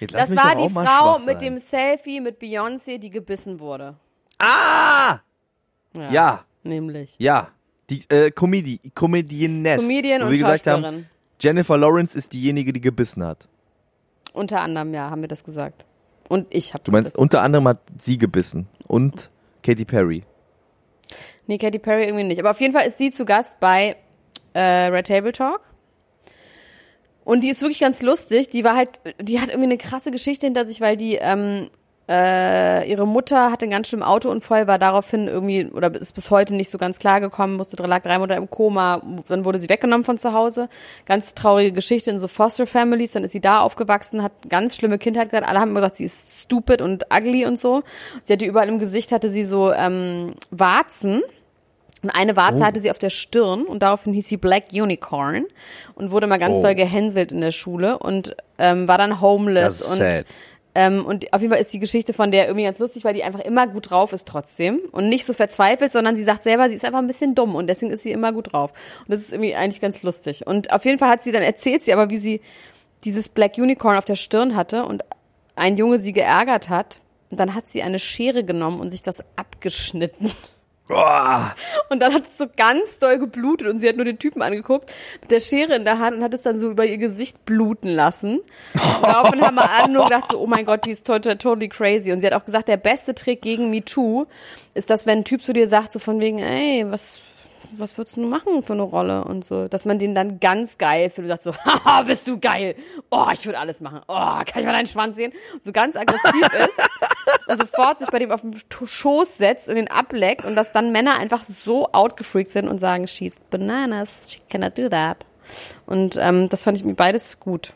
[0.00, 3.96] Jetzt Das war die mal Frau mit dem Selfie mit Beyoncé, die gebissen wurde.
[4.38, 5.18] Ah!
[5.92, 7.16] Ja, Nämlich.
[7.18, 7.48] ja.
[7.90, 9.80] Die äh, Comedy, Comedienness.
[9.80, 11.08] Comedian und gesagt haben.
[11.40, 13.48] Jennifer Lawrence ist diejenige, die gebissen hat.
[14.32, 15.84] Unter anderem, ja, haben wir das gesagt.
[16.28, 18.68] Und ich habe Du meinst, unter anderem hat sie gebissen.
[18.86, 19.30] Und
[19.64, 20.22] Katy Perry.
[21.50, 22.38] Nee, Katy Perry irgendwie nicht.
[22.38, 23.96] Aber auf jeden Fall ist sie zu Gast bei
[24.52, 25.60] äh, Red Table Talk.
[27.24, 28.50] Und die ist wirklich ganz lustig.
[28.50, 31.68] Die war halt, die hat irgendwie eine krasse Geschichte hinter sich, weil die ähm,
[32.10, 36.56] äh, ihre Mutter hatte einen ganz schlimmen Autounfall, war daraufhin irgendwie oder ist bis heute
[36.56, 40.02] nicht so ganz klar gekommen, musste lag drei Monate im Koma, dann wurde sie weggenommen
[40.02, 40.68] von zu Hause.
[41.06, 44.98] Ganz traurige Geschichte in so Foster Families, dann ist sie da aufgewachsen, hat ganz schlimme
[44.98, 45.46] Kindheit gehabt.
[45.46, 47.84] Alle haben immer gesagt, sie ist stupid und ugly und so.
[48.24, 51.22] Sie hatte überall im Gesicht hatte sie so ähm, Warzen.
[52.02, 52.64] Und eine Warze Oh.
[52.64, 55.44] hatte sie auf der Stirn und daraufhin hieß sie Black Unicorn
[55.94, 56.62] und wurde mal ganz Oh.
[56.62, 60.24] doll gehänselt in der Schule und ähm, war dann homeless und sad.
[60.74, 63.22] ähm, und auf jeden Fall ist die Geschichte von der irgendwie ganz lustig, weil die
[63.22, 66.76] einfach immer gut drauf ist trotzdem und nicht so verzweifelt, sondern sie sagt selber, sie
[66.76, 68.72] ist einfach ein bisschen dumm und deswegen ist sie immer gut drauf.
[69.00, 70.46] Und das ist irgendwie eigentlich ganz lustig.
[70.46, 72.40] Und auf jeden Fall hat sie dann erzählt sie aber, wie sie
[73.04, 75.02] dieses Black Unicorn auf der Stirn hatte und
[75.54, 77.00] ein Junge sie geärgert hat.
[77.30, 80.30] Und dann hat sie eine Schere genommen und sich das abgeschnitten.
[81.88, 84.92] Und dann hat es so ganz doll geblutet und sie hat nur den Typen angeguckt
[85.20, 87.88] mit der Schere in der Hand und hat es dann so über ihr Gesicht bluten
[87.88, 88.40] lassen.
[88.74, 91.68] Und daraufhin haben wir alle nur gedacht so, oh mein Gott, die ist total, totally
[91.68, 92.12] crazy.
[92.12, 94.26] Und sie hat auch gesagt, der beste Trick gegen MeToo
[94.74, 97.22] ist, dass wenn ein Typ zu dir sagt, so von wegen, ey, was,
[97.76, 101.10] was würdest du machen für eine Rolle und so, dass man den dann ganz geil
[101.10, 102.76] findet und sagt so, haha, bist du geil.
[103.10, 104.00] Oh, ich würde alles machen.
[104.08, 105.32] Oh, kann ich mal deinen Schwanz sehen?
[105.54, 106.88] Und so ganz aggressiv ist
[107.48, 108.54] und sofort sich bei dem auf den
[108.84, 113.06] Schoß setzt und ihn ableckt und dass dann Männer einfach so outgefreakt sind und sagen,
[113.06, 115.24] she's bananas, she cannot do that.
[115.86, 117.72] Und ähm, das fand ich mir beides gut.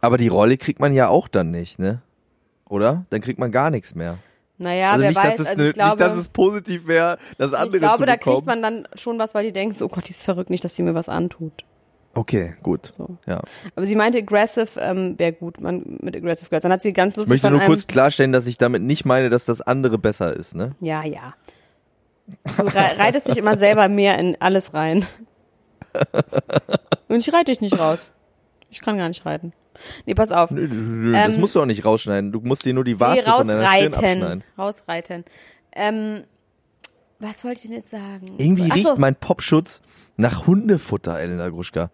[0.00, 2.02] Aber die Rolle kriegt man ja auch dann nicht, ne?
[2.68, 3.06] Oder?
[3.10, 4.18] Dann kriegt man gar nichts mehr.
[4.58, 6.86] Naja, also wer nicht, weiß, dass es, also ne, ich glaube, nicht, dass es positiv
[6.86, 9.84] wäre, das andere ich glaube, da kriegt man dann schon was, weil die denken, so,
[9.84, 11.52] oh Gott, die ist verrückt, nicht, dass sie mir was antut.
[12.14, 12.94] okay, gut.
[13.26, 13.42] Ja.
[13.74, 16.62] Aber sie meinte, aggressive ähm, wäre gut, man, mit aggressive girls.
[16.62, 19.04] Dann hat sie ganz Ich lustig möchte von nur kurz klarstellen, dass ich damit nicht
[19.04, 20.74] meine, dass das andere besser ist, ne?
[20.80, 21.34] Ja, ja.
[22.56, 25.06] Du rei- reitest dich immer selber mehr in alles rein.
[27.08, 28.10] Und ich reite dich nicht raus.
[28.70, 29.52] Ich kann gar nicht reiten.
[30.06, 30.50] Nee, pass auf.
[30.50, 32.32] Nö, nö, Das Ähm, musst du auch nicht rausschneiden.
[32.32, 33.94] Du musst dir nur die Nee, Warze von deiner Stirn rausreiten.
[34.22, 34.44] abschneiden.
[34.58, 35.24] Rausreiten.
[35.72, 36.24] Ähm,
[37.18, 38.34] was wollte ich denn jetzt sagen?
[38.38, 39.80] Irgendwie Ach riecht so, mein Popschutz
[40.16, 41.90] nach Hundefutter, Elena Gruschka.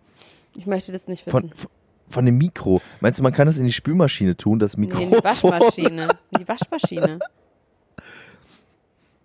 [0.57, 1.51] Ich möchte das nicht wissen.
[1.55, 1.69] von,
[2.09, 2.81] von dem Mikro.
[3.01, 5.05] Meinst du, man kann das in die Spülmaschine tun, das Nee, Mikrofon?
[5.05, 6.03] in die Waschmaschine.
[6.31, 7.19] In die Waschmaschine.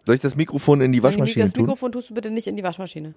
[0.05, 1.63] Soll ich das Mikrofon in die Waschmaschine das tun?
[1.65, 3.13] Mikrofon tust du bitte nicht in die Waschmaschine.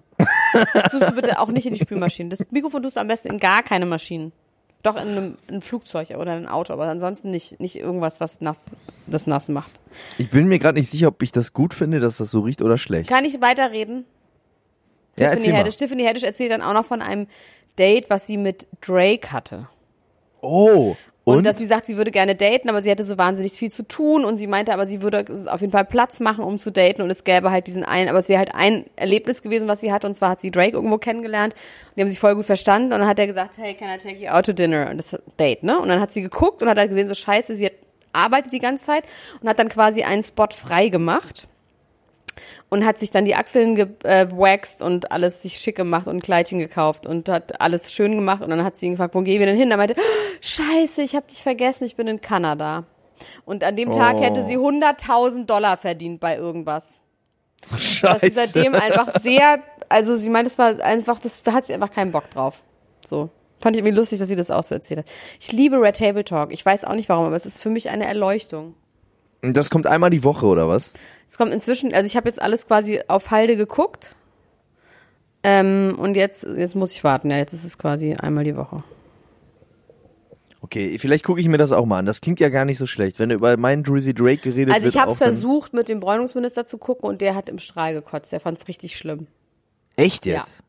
[0.73, 2.27] Das tust du bitte auch nicht in die Spülmaschine.
[2.29, 4.33] Das Mikrofon tust du am besten in gar keine Maschinen.
[4.83, 8.19] Doch in einem, in einem Flugzeug oder in einem Auto, aber ansonsten nicht, nicht irgendwas,
[8.19, 8.75] was nass,
[9.07, 9.71] das nass macht.
[10.17, 12.61] Ich bin mir gerade nicht sicher, ob ich das gut finde, dass das so riecht
[12.61, 13.09] oder schlecht.
[13.09, 14.05] Kann ich weiterreden?
[15.19, 15.55] Ja, Tiffany.
[15.55, 15.77] Haddish.
[15.77, 17.27] Tiffany Haddish erzählt dann auch noch von einem
[17.77, 19.67] Date, was sie mit Drake hatte.
[20.41, 21.45] Oh, Und, und?
[21.45, 24.25] dass sie sagt, sie würde gerne daten, aber sie hätte so wahnsinnig viel zu tun
[24.25, 27.11] und sie meinte, aber sie würde auf jeden Fall Platz machen, um zu daten und
[27.11, 30.07] es gäbe halt diesen einen, aber es wäre halt ein Erlebnis gewesen, was sie hatte
[30.07, 32.99] und zwar hat sie Drake irgendwo kennengelernt und die haben sich voll gut verstanden und
[33.01, 34.89] dann hat er gesagt, hey, can I take you out to dinner?
[34.89, 35.79] Und das Date, ne?
[35.79, 37.73] Und dann hat sie geguckt und hat halt gesehen, so scheiße, sie hat,
[38.13, 39.03] arbeitet die ganze Zeit
[39.41, 41.47] und hat dann quasi einen Spot frei gemacht
[42.69, 46.59] und hat sich dann die Achseln gewaxt und alles sich schick gemacht und ein Kleidchen
[46.59, 49.45] gekauft und hat alles schön gemacht und dann hat sie ihn gefragt, wo gehen wir
[49.45, 49.69] denn hin?
[49.69, 50.01] Da meinte, "Oh,
[50.41, 52.85] scheiße, ich habe dich vergessen, ich bin in Kanada.
[53.45, 54.21] Und an dem Tag Oh.
[54.21, 57.01] hätte sie 100.000 Dollar verdient bei irgendwas.
[57.69, 58.31] Dass sie Scheiße.
[58.33, 62.11] seitdem einfach sehr, also sie meint, es war einfach, das da hat sie einfach keinen
[62.11, 62.63] Bock drauf.
[63.05, 63.29] So.
[63.61, 65.05] Fand ich irgendwie lustig, dass sie das auch so erzählt hat.
[65.39, 66.51] Ich liebe Red Table Talk.
[66.51, 68.73] Ich weiß auch nicht warum, aber es ist für mich eine Erleuchtung.
[69.41, 70.93] Das kommt einmal die Woche, oder was?
[71.27, 74.15] Es kommt inzwischen, also ich habe jetzt alles quasi auf Halde geguckt.
[75.43, 77.31] Ähm, und jetzt, jetzt muss ich warten.
[77.31, 78.83] Ja, jetzt ist es quasi einmal die Woche.
[80.63, 82.05] Okay, vielleicht gucke ich mir das auch mal an.
[82.05, 83.17] Das klingt ja gar nicht so schlecht.
[83.17, 84.93] Wenn über meinen Drizzy Drake geredet Also wird.
[84.93, 88.31] ich habe es versucht, mit dem Bräunungsminister zu gucken und der hat im Strahl gekotzt.
[88.31, 89.25] Der fand es richtig schlimm.
[89.95, 90.63] Echt jetzt?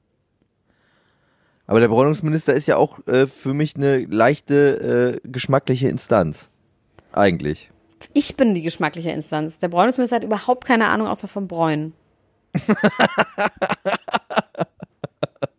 [1.67, 6.49] Aber der Bräunungsminister ist ja auch äh, für mich eine leichte äh, geschmackliche Instanz.
[7.13, 7.72] Eigentlich.
[8.14, 9.59] Ich bin die geschmackliche Instanz.
[9.59, 11.94] Der Bräunungsminister hat überhaupt keine Ahnung außer vom Bräunen.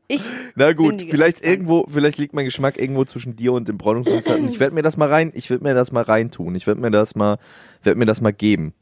[0.10, 0.22] Ich
[0.56, 1.52] Na gut, vielleicht Instanz.
[1.52, 4.36] irgendwo, vielleicht liegt mein Geschmack irgendwo zwischen dir und dem Bräunungsminister.
[4.36, 6.54] und ich werde mir das mal rein, ich werde mir das mal reintun.
[6.56, 7.38] Ich werde mir das mal,
[7.82, 8.74] werde mir das mal geben.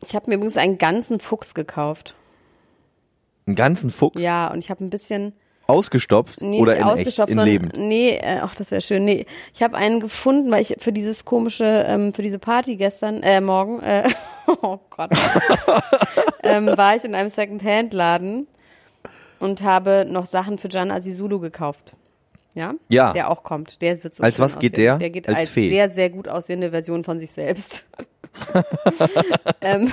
[0.00, 2.14] Ich habe mir übrigens einen ganzen Fuchs gekauft.
[3.46, 5.34] Einen ganzen Fuchs Ja, und ich habe ein bisschen
[5.70, 7.70] ausgestopft nee, oder in echt, ausgestopft, in sondern Leben.
[7.76, 9.04] nee, äh, ach, das wäre schön.
[9.04, 13.22] Nee, ich habe einen gefunden, weil ich für dieses komische ähm, für diese Party gestern
[13.22, 14.08] äh morgen äh,
[14.62, 15.10] oh Gott.
[16.42, 18.46] ähm, war ich in einem Secondhand Laden
[19.38, 21.94] und habe noch Sachen für Gian Azizulu gekauft.
[22.54, 22.74] Ja?
[22.88, 23.12] Ja.
[23.12, 23.80] Der auch kommt.
[23.80, 24.84] Der wird so Als was geht aussehen.
[24.84, 24.98] der?
[24.98, 25.68] Der geht Als als, Fee?
[25.68, 27.84] sehr, sehr gut aussehende Version von sich selbst.
[29.60, 29.92] ähm,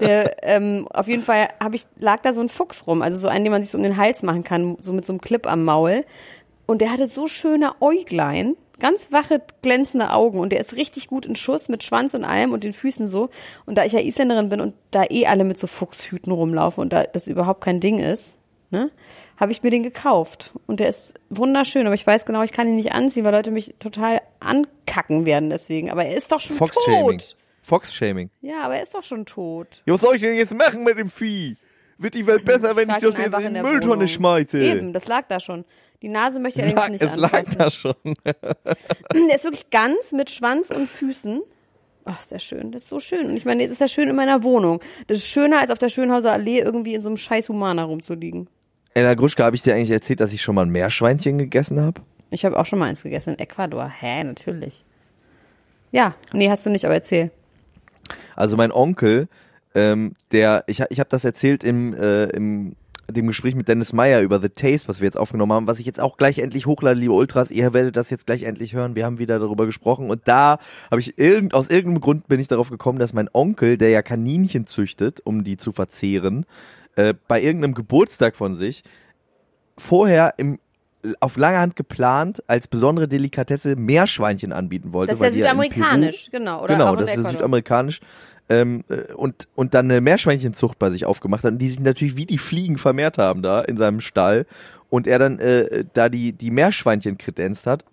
[0.00, 3.28] der, ähm, auf jeden Fall hab ich, lag da so ein Fuchs rum, also so
[3.28, 5.46] einen, den man sich so um den Hals machen kann, so mit so einem Clip
[5.46, 6.04] am Maul.
[6.66, 11.24] Und der hatte so schöne Äuglein, Ganz wache, glänzende Augen und der ist richtig gut
[11.24, 13.30] in Schuss mit Schwanz und allem und den Füßen so.
[13.64, 16.92] Und da ich ja Isländerin bin und da eh alle mit so Fuchshüten rumlaufen und
[16.92, 18.36] da das überhaupt kein Ding ist,
[18.70, 18.90] ne,
[19.38, 20.50] habe ich mir den gekauft.
[20.66, 23.50] Und der ist wunderschön, aber ich weiß genau, ich kann ihn nicht anziehen, weil Leute
[23.50, 25.90] mich total ankacken werden deswegen.
[25.90, 27.18] Aber er ist doch schon Fox-Shaming.
[27.18, 27.36] tot.
[27.66, 28.30] Fox-Shaming.
[28.42, 29.82] Ja, aber er ist doch schon tot.
[29.86, 31.56] Ja, was soll ich denn jetzt machen mit dem Vieh?
[31.98, 34.06] Wird die Welt besser, wenn ich frag das jetzt in die der Mülltonne Wohnung.
[34.06, 34.58] schmeiße?
[34.60, 35.64] Eben, das lag da schon.
[36.02, 37.58] Die Nase möchte ich allerdings lag, nicht es lag anfassen.
[37.58, 38.14] da schon.
[39.28, 41.40] Der ist wirklich ganz mit Schwanz und Füßen.
[42.04, 42.70] Ach, ist ja schön.
[42.70, 43.26] Das ist so schön.
[43.26, 44.80] Und ich meine, es ist ja schön in meiner Wohnung.
[45.08, 48.48] Das ist schöner, als auf der Schönhauser Allee irgendwie in so einem scheiß Humana rumzuliegen.
[48.94, 52.02] Ella Gruschka, habe ich dir eigentlich erzählt, dass ich schon mal ein Meerschweinchen gegessen habe?
[52.30, 53.88] Ich habe auch schon mal eins gegessen in Ecuador.
[53.88, 54.84] Hä, natürlich.
[55.90, 57.30] Ja, nee, hast du nicht, aber erzähl.
[58.34, 59.28] Also mein Onkel,
[59.74, 62.76] ähm, der, ich, ich habe das erzählt im, äh, im
[63.10, 65.86] dem Gespräch mit Dennis Meyer über The Taste, was wir jetzt aufgenommen haben, was ich
[65.86, 67.50] jetzt auch gleich endlich hochlade, liebe Ultras.
[67.50, 68.96] Ihr werdet das jetzt gleich endlich hören.
[68.96, 70.58] Wir haben wieder darüber gesprochen und da
[70.90, 74.02] habe ich irgend, aus irgendeinem Grund bin ich darauf gekommen, dass mein Onkel, der ja
[74.02, 76.46] Kaninchen züchtet, um die zu verzehren,
[76.96, 78.82] äh, bei irgendeinem Geburtstag von sich
[79.78, 80.58] vorher im
[81.20, 85.12] auf lange Hand geplant als besondere Delikatesse Meerschweinchen anbieten wollte.
[85.12, 86.62] Das ist ja südamerikanisch, genau.
[86.62, 88.00] Oder genau, das ist südamerikanisch.
[88.48, 92.16] Ähm, äh, und, und dann eine Meerschweinchenzucht bei sich aufgemacht hat und die sich natürlich
[92.16, 94.46] wie die Fliegen vermehrt haben da in seinem Stall
[94.88, 97.84] und er dann äh, da die, die Meerschweinchen kredenzt hat.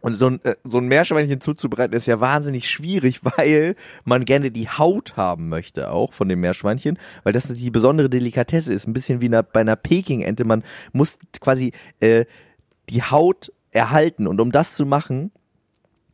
[0.00, 4.50] Und so ein, äh, so ein Meerschweinchen zuzubereiten ist ja wahnsinnig schwierig, weil man gerne
[4.50, 8.86] die Haut haben möchte auch von dem Meerschweinchen, weil das die besondere Delikatesse ist.
[8.86, 10.44] Ein bisschen wie bei einer Peking-Ente.
[10.44, 12.24] Man muss quasi äh,
[12.90, 14.26] die Haut erhalten.
[14.26, 15.30] Und um das zu machen,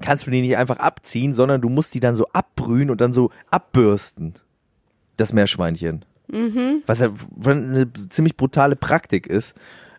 [0.01, 3.12] kannst du die nicht einfach abziehen, sondern du musst die dann so abbrühen und dann
[3.12, 4.35] so abbürsten.
[5.17, 6.05] Das Meerschweinchen.
[6.87, 7.11] Was ja
[7.45, 9.55] eine ziemlich brutale Praktik ist.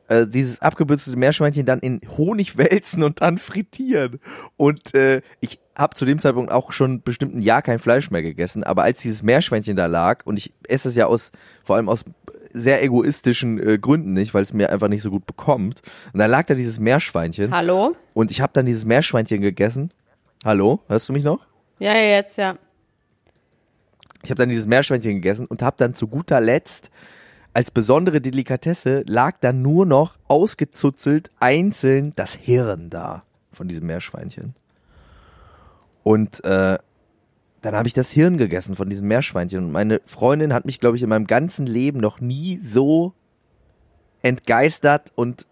[0.10, 4.20] Äh, dieses abgebürstete Meerschweinchen dann in Honig wälzen und dann frittieren.
[4.56, 8.22] Und äh, ich habe zu dem Zeitpunkt auch schon bestimmt ein Jahr kein Fleisch mehr
[8.22, 11.32] gegessen, aber als dieses Meerschweinchen da lag, und ich esse es ja aus,
[11.63, 12.06] vor allem aus
[12.53, 15.81] sehr egoistischen äh, Gründen nicht, weil es mir einfach nicht so gut bekommt.
[16.13, 17.51] Und da lag da dieses Meerschweinchen.
[17.51, 17.95] Hallo?
[18.13, 19.91] Und ich habe dann dieses Meerschweinchen gegessen.
[20.43, 21.45] Hallo, hörst du mich noch?
[21.79, 22.57] Ja, ja, jetzt, ja.
[24.23, 26.91] Ich habe dann dieses Meerschweinchen gegessen und habe dann zu guter Letzt
[27.57, 34.53] als besondere Delikatesse lag dann nur noch ausgezuzelt einzeln das Hirn da von diesem Meerschweinchen.
[36.03, 36.77] Und äh,
[37.67, 39.65] dann habe ich das Hirn gegessen von diesem Meerschweinchen.
[39.65, 43.13] Und meine Freundin hat mich, glaube ich, in meinem ganzen Leben noch nie so
[44.21, 45.45] entgeistert und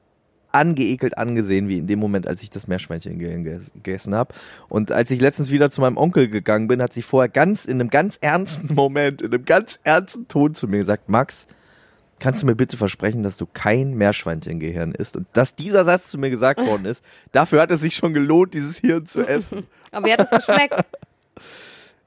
[0.53, 4.33] angeekelt angesehen, wie in dem Moment, als ich das Meerschweinchen ge- ge- gegessen habe.
[4.69, 7.81] Und als ich letztens wieder zu meinem Onkel gegangen bin, hat sie vorher ganz in
[7.81, 11.47] einem ganz ernsten Moment, in einem ganz ernsten Ton zu mir gesagt, Max,
[12.21, 15.17] kannst du mir bitte versprechen, dass du kein Meerschweinchengehirn isst?
[15.17, 18.53] Und dass dieser Satz zu mir gesagt worden ist, dafür hat es sich schon gelohnt,
[18.53, 19.65] dieses Hirn zu essen.
[19.91, 20.79] Aber wie hat das geschmeckt?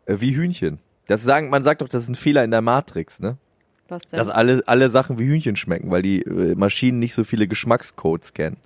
[0.09, 0.79] Äh, wie Hühnchen.
[1.07, 3.37] Das sagen, man sagt doch, das ist ein Fehler in der Matrix, ne?
[3.89, 4.19] Was denn?
[4.19, 8.35] Dass alle, alle Sachen wie Hühnchen schmecken, weil die äh, Maschinen nicht so viele Geschmackscodes
[8.35, 8.57] kennen.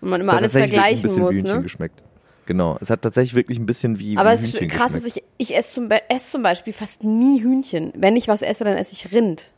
[0.00, 1.62] Und man immer alles wirklich ein vergleichen bisschen muss, wie Hühnchen ne?
[1.62, 2.02] geschmeckt.
[2.46, 2.78] Genau.
[2.80, 5.26] Es hat tatsächlich wirklich ein bisschen wie, Aber wie es ist krass, dass geschmeckt.
[5.38, 7.92] ich, ich esse zum, esse zum Beispiel fast nie Hühnchen.
[7.96, 9.52] Wenn ich was esse, dann esse ich Rind.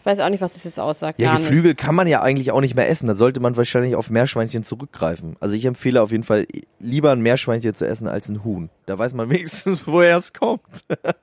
[0.00, 1.20] Ich weiß auch nicht, was das jetzt aussagt.
[1.20, 3.06] Ja, Geflügel kann man ja eigentlich auch nicht mehr essen.
[3.06, 5.36] Da sollte man wahrscheinlich auf Meerschweinchen zurückgreifen.
[5.40, 6.46] Also ich empfehle auf jeden Fall
[6.78, 8.70] lieber ein Meerschweinchen zu essen als ein Huhn.
[8.86, 10.62] Da weiß man wenigstens, woher es kommt.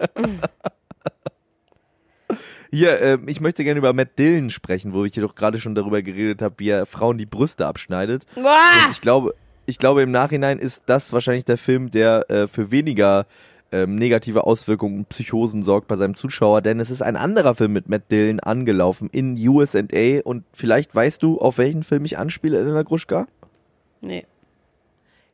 [2.69, 6.03] Hier, äh, ich möchte gerne über Matt Dillon sprechen, wo ich jedoch gerade schon darüber
[6.03, 8.25] geredet habe, wie er Frauen die Brüste abschneidet.
[8.35, 8.57] Boah!
[8.85, 9.33] Und ich glaube,
[9.65, 13.25] ich glaube im Nachhinein ist das wahrscheinlich der Film, der äh, für weniger
[13.71, 17.73] ähm, negative Auswirkungen und Psychosen sorgt bei seinem Zuschauer, denn es ist ein anderer Film
[17.73, 19.81] mit Matt Dillon angelaufen in USA
[20.23, 23.27] und vielleicht weißt du, auf welchen Film ich anspiele, Elena Gruschka?
[24.01, 24.25] Nee.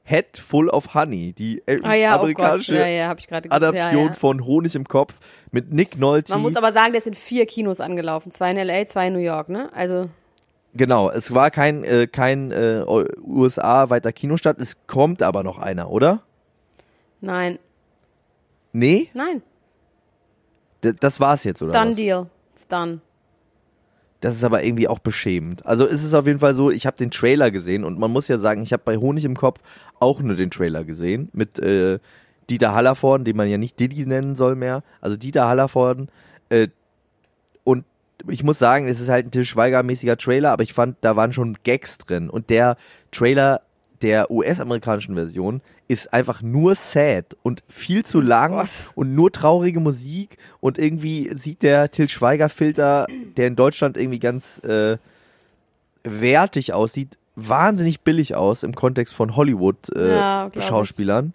[0.05, 4.13] Head Full of Honey, die äh, Ah ja, oh amerikanische Ja, ja, Adaption ja, ja.
[4.13, 5.13] von Honig im Kopf
[5.51, 6.33] mit Nick Nolte.
[6.33, 8.31] Man muss aber sagen, der ist in vier Kinos angelaufen.
[8.31, 9.71] Zwei in L.A., zwei in New York, ne?
[9.73, 10.09] Also,
[10.73, 12.83] genau, es war kein äh, kein äh,
[13.23, 16.23] USA weiter Kinostart, es kommt aber noch einer, oder?
[17.21, 17.59] nein.
[18.73, 19.41] Nee, Nein.
[20.83, 21.95] D das war's jetzt, oder Done was?
[21.95, 22.27] deal.
[22.51, 22.99] It's done.
[24.19, 25.65] Das ist aber irgendwie auch beschämend.
[25.65, 28.27] Also ist es auf jeden Fall so, ich habe den Trailer gesehen und man muss
[28.29, 29.59] ja sagen, ich habe bei Honig im Kopf
[29.99, 31.99] auch nur den Trailer gesehen mit äh,
[32.49, 34.83] Dieter Hallervorden, den man ja nicht Diddy nennen soll mehr.
[35.01, 36.09] Also Dieter Hallervorden
[36.49, 36.69] äh,
[37.65, 37.85] und
[38.29, 41.33] ich muss sagen, es ist halt ein Til Schweiger-mäßiger Trailer, aber ich fand, da waren
[41.33, 42.29] schon Gags drin.
[42.29, 42.77] Und der
[43.11, 43.61] Trailer
[44.03, 48.69] der US-amerikanischen Version ist einfach nur sad und viel zu lang Gott.
[48.95, 54.59] und nur traurige Musik und irgendwie sieht der Til Schweiger-Filter, der in Deutschland irgendwie ganz
[54.59, 54.97] äh,
[56.03, 60.67] wertig aussieht, wahnsinnig billig aus im Kontext von Hollywood äh, Ja, glaub ich.
[60.67, 61.33] Schauspielern.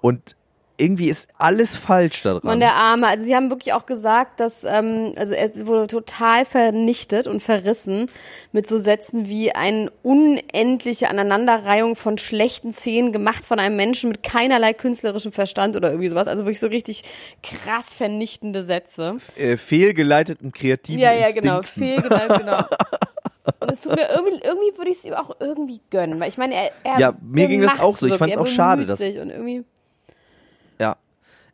[0.00, 0.34] Und
[0.80, 2.40] irgendwie ist alles falsch daran.
[2.44, 3.08] Mann, der Arme.
[3.08, 8.08] Also sie haben wirklich auch gesagt, dass, ähm, also es wurde total vernichtet und verrissen
[8.52, 14.22] mit so Sätzen wie eine unendliche Aneinanderreihung von schlechten Szenen gemacht von einem Menschen mit
[14.22, 16.28] keinerlei künstlerischem Verstand oder irgendwie sowas.
[16.28, 17.02] Also wirklich so richtig
[17.42, 19.16] krass vernichtende Sätze.
[19.36, 21.62] äh, fehlgeleiteten kreativen Ja, ja, genau.
[21.62, 22.58] Fehlgedankt, genau.
[23.60, 26.36] Und es tut mir irgendwie, irgendwie würde ich es ihm auch irgendwie gönnen, weil ich
[26.36, 28.06] meine, er, er Ja, mir ging das auch so.
[28.06, 29.64] Ich fand's er auch schade, dass- sich Und irgendwie.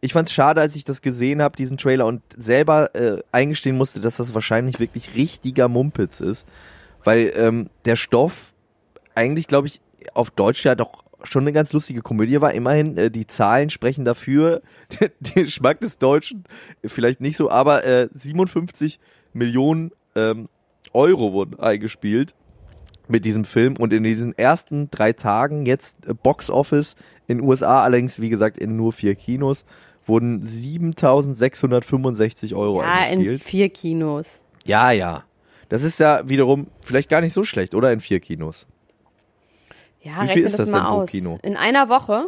[0.04, 4.00] Ich fand's schade, als ich das gesehen habe, diesen Trailer, und selber äh, eingestehen musste,
[4.00, 6.46] dass das wahrscheinlich wirklich richtiger Mumpitz ist.
[7.04, 8.52] Weil ähm, der Stoff
[9.14, 9.80] eigentlich, glaube ich,
[10.12, 12.52] auf Deutsch ja doch schon eine ganz lustige Komödie war.
[12.52, 14.60] Immerhin, äh, die Zahlen sprechen dafür.
[15.00, 16.44] Der, der Geschmack des Deutschen
[16.84, 19.00] vielleicht nicht so, aber äh, 57
[19.32, 20.50] Millionen ähm,
[20.92, 22.34] Euro wurden eingespielt
[23.08, 27.82] mit diesem Film und in diesen ersten drei Tagen jetzt äh, Box Office in USA,
[27.82, 29.64] allerdings wie gesagt in nur vier Kinos,
[30.06, 33.42] wurden 7.665 Euro ja, in eingespielt.
[33.42, 34.42] vier Kinos.
[34.64, 35.24] Ja, ja.
[35.68, 37.92] Das ist ja wiederum vielleicht gar nicht so schlecht, oder?
[37.92, 38.66] In vier Kinos.
[40.02, 41.10] Ja, Wie viel ist das mal denn pro aus.
[41.10, 41.38] Kino?
[41.42, 42.26] In einer Woche,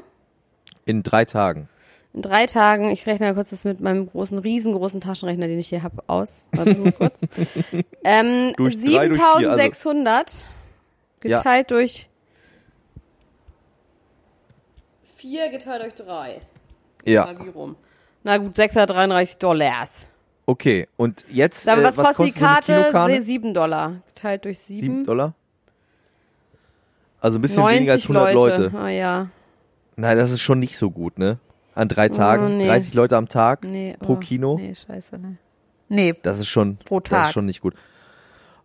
[0.87, 1.69] In drei Tagen.
[2.15, 5.83] in drei Tagen, ich rechne kurz das mit meinem großen, riesengroßen Taschenrechner, den ich hier
[5.83, 6.47] habe, aus.
[6.53, 7.21] Warte mal kurz.
[8.05, 10.49] ähm, Durch drei, durch vier, also- 7600
[11.25, 11.39] Ja.
[11.39, 12.09] geteilt durch
[15.17, 16.41] vier geteilt durch drei.
[17.07, 17.77] Ja, wie rum.
[18.25, 19.90] Na gut, 633 Dollars.
[20.47, 20.88] okay.
[20.97, 22.73] Und jetzt, Dann äh, was, was kostet die so Karte?
[22.83, 23.23] Kinokarte?
[23.23, 23.92] 7 Dollar.
[24.14, 24.81] Geteilt durch 7.
[24.81, 25.35] 7 Dollar?
[27.21, 28.62] Also ein bisschen 90 weniger als 100 Leute.
[28.64, 28.79] Leute.
[28.79, 29.29] Ah ja.
[29.97, 31.38] Nein, das ist schon nicht so gut, ne?
[31.75, 32.66] An drei Tagen, nee.
[32.66, 34.57] 30 Leute am Tag Nee, pro oh, Kino.
[34.59, 35.37] Nee, scheiße, ne.
[35.88, 37.27] Nee, Das ist schon, Pro das Tag.
[37.27, 37.75] ist schon nicht gut.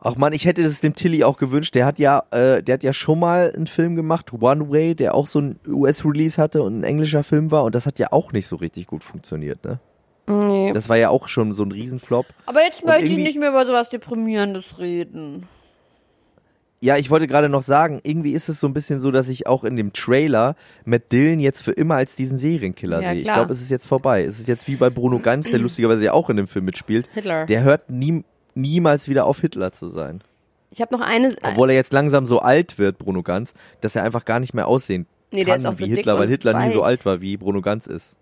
[0.03, 1.75] Ach man, ich hätte das dem Tilly auch gewünscht.
[1.75, 5.13] Der hat ja, äh, der hat ja schon mal einen Film gemacht, One Way, der
[5.13, 8.31] auch so ein US-Release hatte und ein englischer Film war und das hat ja auch
[8.33, 9.79] nicht so richtig gut funktioniert, ne?
[10.27, 10.71] nee.
[10.71, 12.25] Das war ja auch schon so ein Riesenflop.
[12.45, 15.47] Aber jetzt Und möchte ich nicht mehr über sowas Deprimierendes reden.
[16.83, 19.45] Ja, ich wollte gerade noch sagen, irgendwie ist es so ein bisschen so, dass ich
[19.45, 23.21] auch in dem Trailer Matt Dillon jetzt für immer als diesen Serienkiller Ja, sehe.
[23.21, 24.23] Ich glaube, es ist jetzt vorbei.
[24.23, 27.07] Es ist jetzt wie bei Bruno Ganz, der lustigerweise ja auch in dem Film mitspielt.
[27.13, 27.45] Hitler.
[27.45, 28.23] Der hört nie,
[28.55, 30.23] niemals wieder auf Hitler zu sein.
[30.69, 31.35] Ich habe noch eine.
[31.43, 34.67] Obwohl er jetzt langsam so alt wird, Bruno Ganz, dass er einfach gar nicht mehr
[34.67, 36.87] aussehen Nee, der kann wie so Hitler, weil Hitler nie so weich.
[36.87, 38.15] alt war, wie Bruno Ganz ist.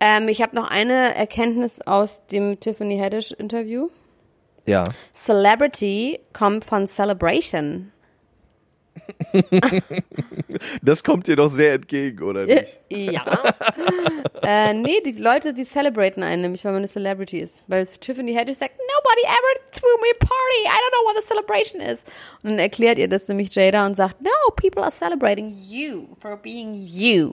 [0.00, 3.88] Ähm, ich habe noch eine Erkenntnis aus dem Tiffany Haddish Interview.
[4.66, 4.84] Ja.
[5.14, 7.92] Celebrity kommt von Celebration.
[10.82, 13.12] Das kommt dir doch sehr entgegen, oder Äh, nicht?
[13.12, 13.24] Ja.
[14.42, 17.64] äh, nee, die Leute, die celebraten einen nämlich, weil man eine Celebrity ist.
[17.68, 20.64] Weil Tiffany Haddish sagt, nobody ever threw me a party.
[20.64, 22.04] I don't know what the celebration is.
[22.42, 26.36] Und dann erklärt ihr das nämlich Jada und sagt, no, people are celebrating you for
[26.36, 27.32] being you.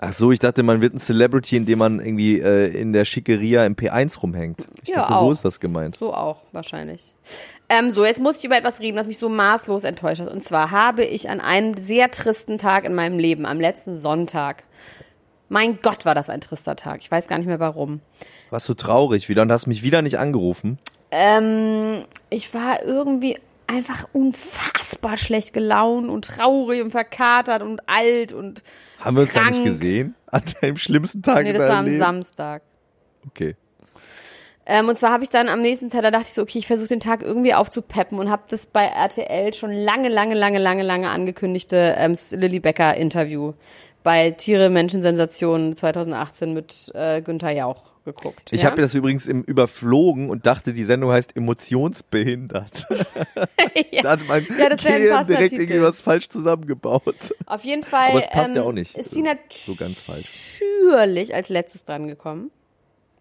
[0.00, 3.66] Ach so, ich dachte, man wird ein Celebrity, indem man irgendwie äh, in der Schickeria
[3.66, 4.66] im P1 rumhängt.
[4.82, 5.30] Ich Ja, dachte, so auch.
[5.32, 5.96] ist das gemeint.
[5.96, 7.14] So auch, wahrscheinlich.
[7.68, 10.30] Ähm, so, jetzt muss ich über etwas reden, was mich so maßlos enttäuscht hat.
[10.30, 14.62] Und zwar habe ich an einem sehr tristen Tag in meinem Leben, am letzten Sonntag,
[15.48, 17.00] mein Gott, war das ein trister Tag.
[17.00, 18.00] Ich weiß gar nicht mehr warum.
[18.50, 20.78] Warst du traurig wieder und hast mich wieder nicht angerufen?
[21.10, 28.62] Ähm, ich war irgendwie einfach unfassbar schlecht gelaunt und traurig und verkatert und alt und
[28.98, 29.64] Haben wir uns da nicht Krank.
[29.64, 30.14] gesehen?
[30.26, 31.98] An deinem schlimmsten Tag nee, das war am Leben?
[31.98, 32.62] Samstag.
[33.26, 33.56] Okay.
[34.66, 36.66] Ähm, und zwar habe ich dann am nächsten Tag, da dachte ich so, okay, ich
[36.66, 40.82] versuche den Tag irgendwie aufzupeppen und habe das bei RTL schon lange, lange, lange, lange,
[40.82, 43.54] lange angekündigte ähm, Lilly Becker Interview
[44.02, 48.50] bei Tiere, Menschen, Sensationen 2018 mit äh, Günther Jauch geguckt.
[48.52, 48.70] Ich ja?
[48.70, 52.86] habe das übrigens im überflogen und dachte, die Sendung heißt emotionsbehindert.
[53.90, 54.02] ja.
[54.02, 55.62] da hat mein Ja, das Gehirn direkt Titel.
[55.62, 57.34] irgendwie was falsch zusammengebaut.
[57.46, 60.60] Auf jeden Fall Aber es passt ähm, ja auch nicht ist sie so ganz falsch.
[60.90, 62.50] natürlich als letztes dran gekommen.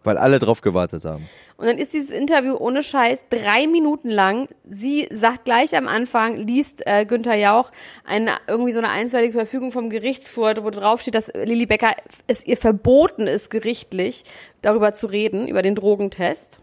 [0.07, 1.27] Weil alle drauf gewartet haben.
[1.57, 4.47] Und dann ist dieses Interview ohne Scheiß drei Minuten lang.
[4.63, 7.71] Sie sagt gleich am Anfang, liest äh, Günther Jauch
[8.05, 11.95] eine, irgendwie so eine einstweilige Verfügung vom Gerichtsfurt, wo drauf steht, dass Lilly Becker
[12.27, 14.23] es ihr verboten ist, gerichtlich
[14.61, 16.59] darüber zu reden, über den Drogentest.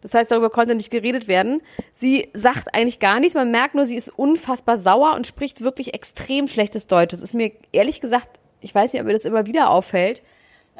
[0.00, 1.60] Das heißt, darüber konnte nicht geredet werden.
[1.90, 3.34] Sie sagt eigentlich gar nichts.
[3.34, 7.12] Man merkt nur, sie ist unfassbar sauer und spricht wirklich extrem schlechtes Deutsch.
[7.12, 10.22] Das ist mir ehrlich gesagt, ich weiß nicht, ob mir das immer wieder auffällt.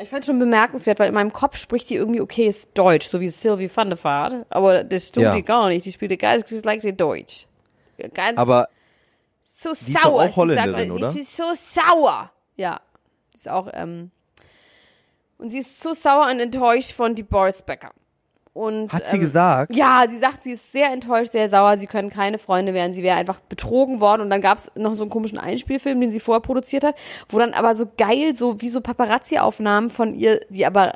[0.01, 3.21] Ich fand es schon bemerkenswert, weil in meinem Kopf spricht sie irgendwie okayes Deutsch, so
[3.21, 4.47] wie Sylvie van der Vaart.
[4.51, 5.35] Aber das tut Ja.
[5.35, 5.87] die gar nicht.
[5.87, 7.47] Die spielt ganz like sie Deutsch.
[8.13, 8.69] Ganz Aber
[9.41, 10.15] so die ist doch sauer.
[10.15, 11.17] auch Sie sagt, Holländerin, sie oder?
[11.17, 12.33] ist so sauer.
[12.57, 12.81] Ja,
[13.31, 14.11] sie ist auch, ähm,
[15.39, 17.93] und sie ist so sauer und enttäuscht von die Boris Becker.
[18.55, 19.75] Und, Hat sie ähm, gesagt?
[19.75, 23.03] Ja, sie sagt, sie ist sehr enttäuscht, sehr sauer, sie können keine Freunde werden, sie
[23.03, 24.23] wäre einfach betrogen worden.
[24.23, 26.95] Und dann gab es noch so einen komischen Einspielfilm, den sie vorher produziert hat,
[27.29, 30.93] wo dann aber so geil, so wie so Paparazzi-Aufnahmen von ihr, die aber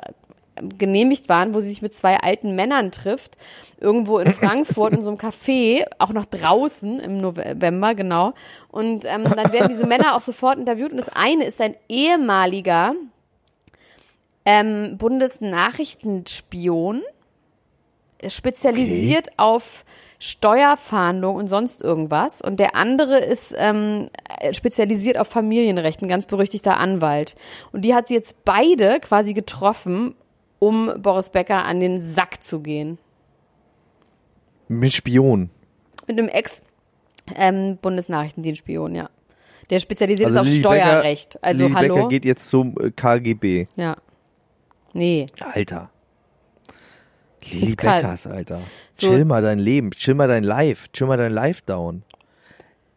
[0.77, 3.35] genehmigt waren, wo sie sich mit zwei alten Männern trifft,
[3.77, 8.35] irgendwo in Frankfurt in so einem Café, auch noch draußen im November, genau.
[8.69, 12.93] Und ähm, dann werden diese Männer auch sofort interviewt und das eine ist ein ehemaliger
[14.45, 17.01] ähm, Bundesnachrichtenspion,
[18.27, 19.85] spezialisiert auf
[20.19, 22.41] Steuerfahndung und sonst irgendwas.
[22.41, 24.09] Und der andere ist ähm,
[24.51, 27.35] spezialisiert auf Familienrecht, ein ganz berüchtigter Anwalt.
[27.71, 30.15] Und die hat sie jetzt beide quasi getroffen,
[30.59, 32.97] um Boris Becker an den Sack zu gehen.
[34.67, 35.49] Mit Spion.
[36.07, 39.09] Mit einem Ex-Bundesnachrichtendienstspion, ja.
[39.69, 41.43] Der spezialisiert Also ist auf Lilly Becker- Steuerrecht.
[41.43, 41.95] also Lilly hallo.
[41.95, 43.67] Becker geht jetzt zum äh, KGB.
[43.75, 43.95] ja.
[44.93, 45.27] Nee.
[45.39, 45.91] Alter.
[47.41, 48.03] Kalt.
[48.03, 48.59] Beckers, Alter.
[48.93, 52.03] So- Chill mal dein Leben, chill mal dein Life, chill mal dein Life down.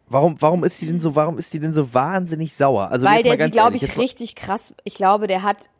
[0.08, 2.90] Warum, warum ist die denn so, warum ist die denn so wahnsinnig sauer?
[2.90, 5.26] Also Weil jetzt mal der sie, ganz glaube ehrlich, ich, mal- richtig krass, ich glaube,
[5.26, 5.70] der hat,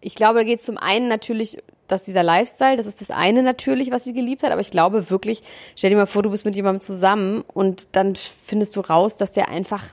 [0.00, 3.42] ich glaube, da geht es zum einen natürlich, dass dieser Lifestyle, das ist das eine
[3.42, 5.42] natürlich, was sie geliebt hat, aber ich glaube wirklich,
[5.76, 9.32] stell dir mal vor, du bist mit jemandem zusammen und dann findest du raus, dass
[9.32, 9.84] der einfach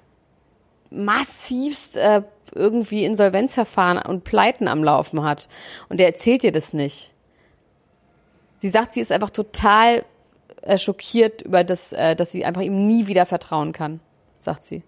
[0.89, 2.21] massivst äh,
[2.53, 5.49] irgendwie Insolvenzverfahren und Pleiten am Laufen hat.
[5.89, 7.11] Und der erzählt dir das nicht.
[8.57, 10.03] Sie sagt, sie ist einfach total
[10.61, 13.99] äh, schockiert über das, äh, dass sie einfach ihm nie wieder vertrauen kann,
[14.39, 14.83] sagt sie.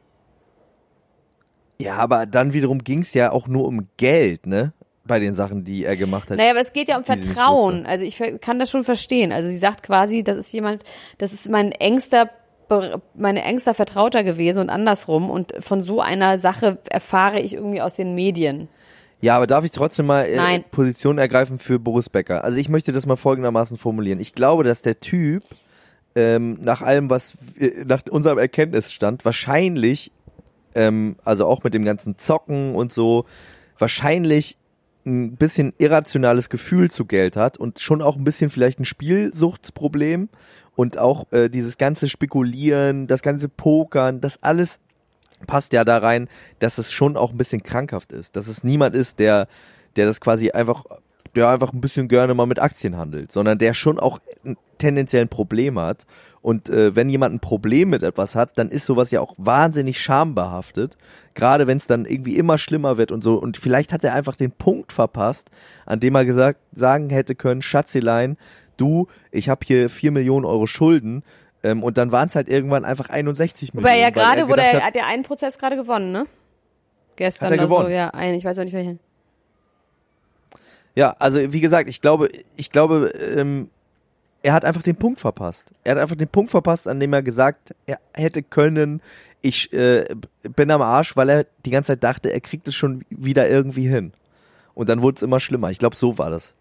[1.81, 4.73] Ja, aber dann wiederum ging's ja auch nur um Geld, ne?
[5.05, 6.37] Bei den Sachen, die er gemacht hat.
[6.37, 7.85] Naja, aber es geht ja um Vertrauen.
[7.85, 9.31] Also ich kann das schon verstehen.
[9.31, 10.83] Also sie sagt quasi, das ist jemand,
[11.17, 12.29] das ist mein engster,
[13.15, 15.31] meine engster Vertrauter gewesen und andersrum.
[15.31, 18.67] Und von so einer Sache erfahre ich irgendwie aus den Medien.
[19.21, 20.63] Ja, aber darf ich trotzdem mal äh, Nein.
[20.71, 22.43] Position ergreifen für Boris Becker?
[22.43, 24.19] Also ich möchte das mal folgendermaßen formulieren.
[24.19, 25.43] Ich glaube, dass der Typ
[26.15, 30.11] ähm, nach allem, was äh, nach unserem Erkenntnisstand wahrscheinlich,
[30.75, 33.25] ähm, also auch mit dem ganzen Zocken und so,
[33.77, 34.57] wahrscheinlich
[35.05, 40.29] ein bisschen irrationales Gefühl zu Geld hat und schon auch ein bisschen vielleicht ein Spielsuchtsproblem
[40.75, 44.81] und auch äh, dieses ganze Spekulieren, das ganze Pokern, das alles
[45.47, 46.27] passt ja da rein,
[46.59, 49.47] dass es schon auch ein bisschen krankhaft ist, dass es niemand ist, der
[49.95, 50.85] der das quasi einfach
[51.35, 54.19] der einfach ein bisschen gerne mal mit Aktien handelt, sondern der schon auch
[54.77, 56.05] tendenziell ein Problem hat.
[56.41, 60.01] Und äh, wenn jemand ein Problem mit etwas hat, dann ist sowas ja auch wahnsinnig
[60.01, 60.97] schambehaftet,
[61.35, 63.35] gerade wenn es dann irgendwie immer schlimmer wird und so.
[63.35, 65.51] Und vielleicht hat er einfach den Punkt verpasst,
[65.85, 68.37] an dem er gesagt sagen hätte können, Schatzelein,
[68.77, 71.23] du, ich habe hier vier Millionen Euro Schulden
[71.63, 73.85] ähm, und dann waren es halt irgendwann einfach 61 Millionen.
[73.93, 76.11] Wobei ja weil er gerade wurde gedacht er, hat- hat er einen Prozess gerade gewonnen,
[76.11, 76.25] ne?
[77.15, 77.93] Gestern Hat er oder so, gewonnen?
[77.95, 78.99] ja, einen, ich weiß auch nicht welchen.
[80.95, 83.69] Ja, also wie gesagt, ich glaube, ich glaube, ähm,
[84.41, 85.71] er hat einfach den Punkt verpasst.
[85.83, 89.01] Er hat einfach den Punkt verpasst, an dem er gesagt er hätte können,
[89.41, 90.05] ich äh,
[90.43, 93.87] bin am Arsch, weil er die ganze Zeit dachte, er kriegt es schon wieder irgendwie
[93.87, 94.13] hin.
[94.75, 95.71] Und dann wurde es immer schlimmer.
[95.71, 96.53] Ich glaube, so war das.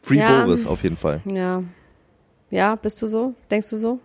[0.00, 0.44] Free Ja.
[0.44, 1.20] Boris auf jeden Fall.
[1.24, 1.62] Ja.
[2.54, 3.34] Ja, bist du so?
[3.50, 3.98] Denkst du so?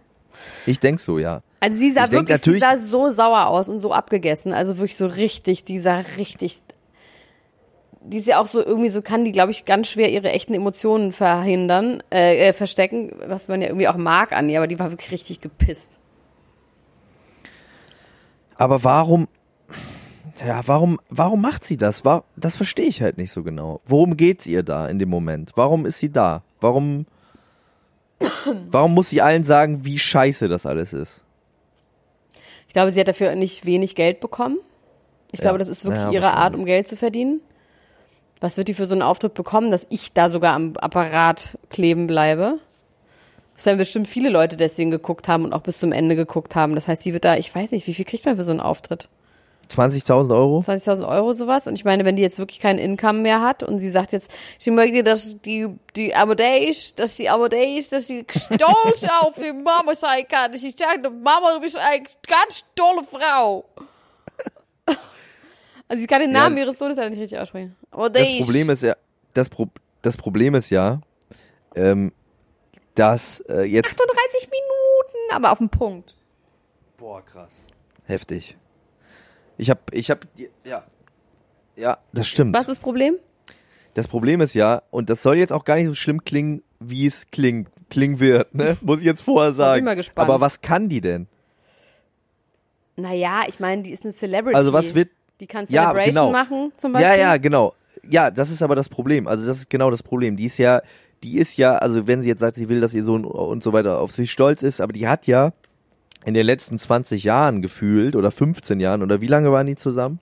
[0.65, 1.43] Ich denk so, ja.
[1.59, 4.53] Also sie sah Ich wirklich, sie sah so sauer aus und so abgegessen.
[4.53, 6.57] Also wirklich so richtig, die sah richtig.
[8.01, 10.55] Die ist ja auch so irgendwie so kann die, glaube ich, ganz schwer ihre echten
[10.55, 14.79] Emotionen verhindern, äh, äh, verstecken, was man ja irgendwie auch mag an ihr, aber die
[14.79, 15.99] war wirklich richtig gepisst.
[18.55, 19.27] Aber warum,
[20.43, 22.03] ja, warum, warum macht sie das?
[22.03, 23.81] War, das verstehe ich halt nicht so genau.
[23.85, 25.51] Worum geht's ihr da in dem Moment?
[25.53, 26.41] Warum ist sie da?
[26.61, 27.05] Warum,
[28.72, 31.22] warum muss sie allen sagen, wie scheiße das alles ist?
[32.67, 34.57] Ich glaube, sie hat dafür nicht wenig Geld bekommen.
[35.32, 35.43] Ich Ja.
[35.45, 37.41] glaube, das ist wirklich Ja, ihre Art, um Geld zu verdienen.
[38.41, 42.07] Was wird die für so einen Auftritt bekommen, dass ich da sogar am Apparat kleben
[42.07, 42.59] bleibe?
[43.55, 46.76] Das werden bestimmt viele Leute deswegen geguckt haben und auch bis zum Ende geguckt haben.
[46.76, 48.61] Das heißt, sie wird da, ich weiß nicht, wie viel kriegt man für so einen
[48.61, 49.09] Auftritt?
[49.70, 50.59] 20.000 Euro?
[50.59, 51.67] 20.000 Euro sowas.
[51.67, 54.32] Und ich meine, wenn die jetzt wirklich kein Income mehr hat und sie sagt jetzt,
[54.57, 59.93] sie möchte, dass die, die Amadeus, dass die Amadeus, dass sie stolz auf die Mama
[59.93, 60.51] sein kann.
[60.51, 63.65] Dass sie sagt, Mama, du bist eine ganz tolle Frau.
[65.91, 67.76] Also sie kann den Ja, Namen ihres Sohnes halt nicht richtig aussprechen.
[67.89, 68.28] Amadeus.
[68.28, 68.95] Das Problem ist ja,
[69.34, 69.70] das, Pro,
[70.03, 71.01] das Problem ist ja,
[71.76, 72.11] ähm,
[72.93, 76.15] dass äh, jetzt 38 Minuten, aber auf den Punkt.
[76.97, 77.53] Boah, krass.
[78.05, 78.55] Heftig.
[79.60, 80.26] Ich hab, ich hab,
[80.64, 80.84] ja.
[81.76, 82.53] Ja, das stimmt.
[82.53, 83.16] Was ist das Problem?
[83.93, 87.05] Das Problem ist ja, und das soll jetzt auch gar nicht so schlimm klingen, wie
[87.05, 88.78] es klingt, klingen wird, ne?
[88.82, 89.84] Muss ich jetzt vorher sagen.
[89.84, 90.30] mal gespannt.
[90.30, 91.28] Aber was kann die denn?
[92.95, 94.55] Naja, ich meine, die ist eine Celebrity.
[94.55, 96.32] Also was wird, Die kann Ja, Celebration genau.
[96.32, 97.12] machen, zum Beispiel.
[97.12, 97.74] ja, ja, genau.
[98.10, 99.28] ja, das ist aber das Problem.
[99.28, 100.36] Also das ist genau das Problem.
[100.38, 100.82] Die ist ja,
[101.24, 103.74] die ist ja, also wenn sie jetzt sagt, sie will, dass ihr Sohn und so
[103.74, 105.51] weiter auf sich stolz ist, aber die hat ja
[106.26, 110.20] in den letzten 20 Jahren gefühlt oder 15 Jahren oder wie lange waren die zusammen?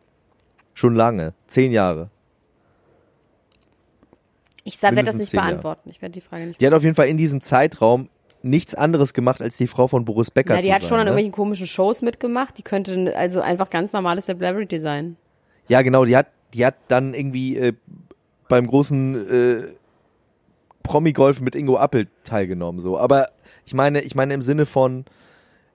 [0.74, 1.34] Schon lange.
[1.48, 2.10] Zehn Jahre.
[4.64, 5.50] Ich werde das nicht zehn Jahre.
[5.52, 5.90] beantworten.
[5.90, 8.10] Ich werde die Frage nicht Die hat auf jeden Fall in diesem Zeitraum
[8.44, 10.90] nichts anderes gemacht, als die Frau von Boris Becker zu die hat sein.
[10.90, 11.12] schon an ne?
[11.12, 12.58] irgendwelchen komischen Shows mitgemacht.
[12.58, 15.18] Die könnte also einfach ganz normales Celebrity sein.
[15.68, 17.74] Ja, genau, die hat, die hat dann irgendwie äh,
[18.48, 19.68] beim großen äh,
[20.84, 22.98] Promi-Golf mit Ingo Appel teilgenommen, so.
[22.98, 23.28] Aber
[23.66, 25.06] ich meine, ich meine im Sinne von,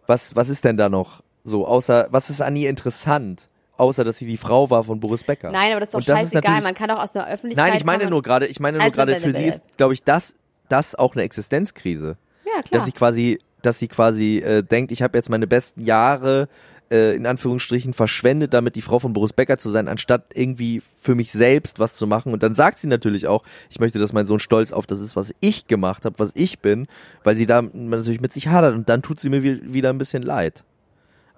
[0.07, 3.49] was, was ist denn da noch so, außer, was ist an ihr interessant?
[3.77, 5.51] Außer, dass sie die Frau war von Boris Becker.
[5.51, 6.43] Nein, aber das ist doch Und das ist scheißegal.
[6.43, 7.69] natürlich- Man kann doch aus einer Öffentlichkeit.
[7.71, 10.05] Nein, ich meine nur gerade, ich meine nur Also, gerade, für sie ist, glaube ich,
[10.05, 10.35] das,
[10.69, 12.17] das auch eine Existenzkrise.
[12.45, 12.65] Ja, klar.
[12.71, 16.49] Dass sie quasi, dass sie quasi äh, denkt, ich habe jetzt meine besten Jahre
[16.93, 21.15] äh, in Anführungsstrichen verschwendet, damit die Frau von Boris Becker zu sein, anstatt irgendwie für
[21.15, 22.33] mich selbst was zu machen.
[22.33, 25.17] Und dann sagt sie natürlich auch, ich möchte, dass mein Sohn stolz auf das ist,
[25.17, 26.87] was ich gemacht habe, was ich bin,
[27.25, 29.99] weil sie da natürlich mit sich hadert und dann tut sie mir wi- wieder ein
[29.99, 30.63] bisschen leid.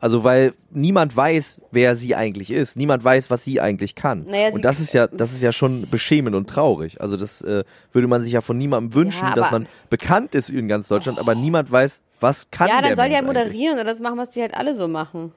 [0.00, 2.76] Also weil niemand weiß, wer sie eigentlich ist.
[2.76, 4.26] Niemand weiß, was sie eigentlich kann.
[4.28, 7.00] Naja, sie- und das ist ja, das ist ja schon beschämend und traurig.
[7.00, 10.50] Also das äh, würde man sich ja von niemandem wünschen, Ja, dass man bekannt ist
[10.50, 13.44] in ganz Deutschland, aber niemand weiß, was kann ja, dann soll die Mensch halt eigentlich.
[13.46, 15.32] moderieren oder das machen, was die halt alle so machen.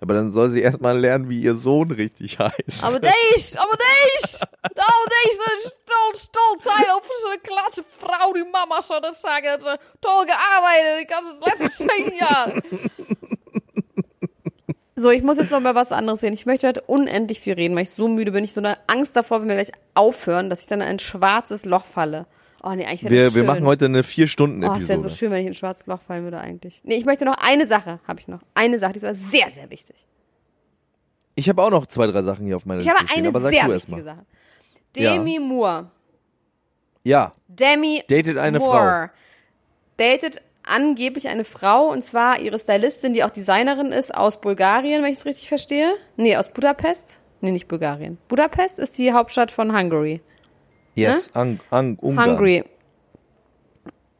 [0.00, 2.82] Aber dann soll sie erstmal lernen, wie ihr Sohn richtig heißt.
[2.82, 4.38] Aber deze, aber deze,
[4.74, 9.46] nou deze stolz, stolz sein auf so eine klasse Frau, die Mama soll das sagen,
[9.48, 12.62] hat sie toll gearbeitet, die ganzen letzten zehn Jahre.
[14.96, 16.34] So, ich muss jetzt noch mal was anderes sehen.
[16.34, 18.44] Ich möchte heute unendlich viel reden, weil ich so müde bin.
[18.44, 21.64] Ich so eine Angst davor, wenn wir gleich aufhören, dass ich dann in ein schwarzes
[21.64, 22.26] Loch falle.
[22.62, 23.42] Oh nee, eigentlich wäre wir, das schön.
[23.42, 24.82] wir machen heute eine Oh, Vier-Stunden-Episode.
[24.82, 26.80] es wäre so schön, wenn ich in ein schwarzes Loch fallen würde eigentlich.
[26.84, 28.40] Nee, ich möchte noch eine Sache, habe ich noch.
[28.54, 29.96] Eine Sache, die ist aber sehr, sehr wichtig.
[31.34, 33.28] ich habe auch noch zwei, drei Sachen hier auf meiner Ich Liste habe stehen, eine
[33.28, 34.14] aber sag sehr du erst wichtige mal.
[34.16, 34.26] Sache.
[34.96, 35.90] Demi Moore.
[37.04, 39.10] Ja, Demi Datet eine Moore
[39.96, 45.12] datet angeblich eine Frau und zwar ihre Stylistin, die auch Designerin ist aus Bulgarien, wenn
[45.12, 45.92] ich es richtig verstehe.
[46.16, 47.18] Nee, aus Budapest.
[47.40, 48.18] Nee, nicht Bulgarien.
[48.28, 50.20] Budapest ist die Hauptstadt von Hungary.
[50.94, 52.30] Yes, Ang, Ang, Ungarn.
[52.30, 52.64] Hungary.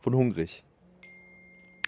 [0.01, 0.63] Von hungrig.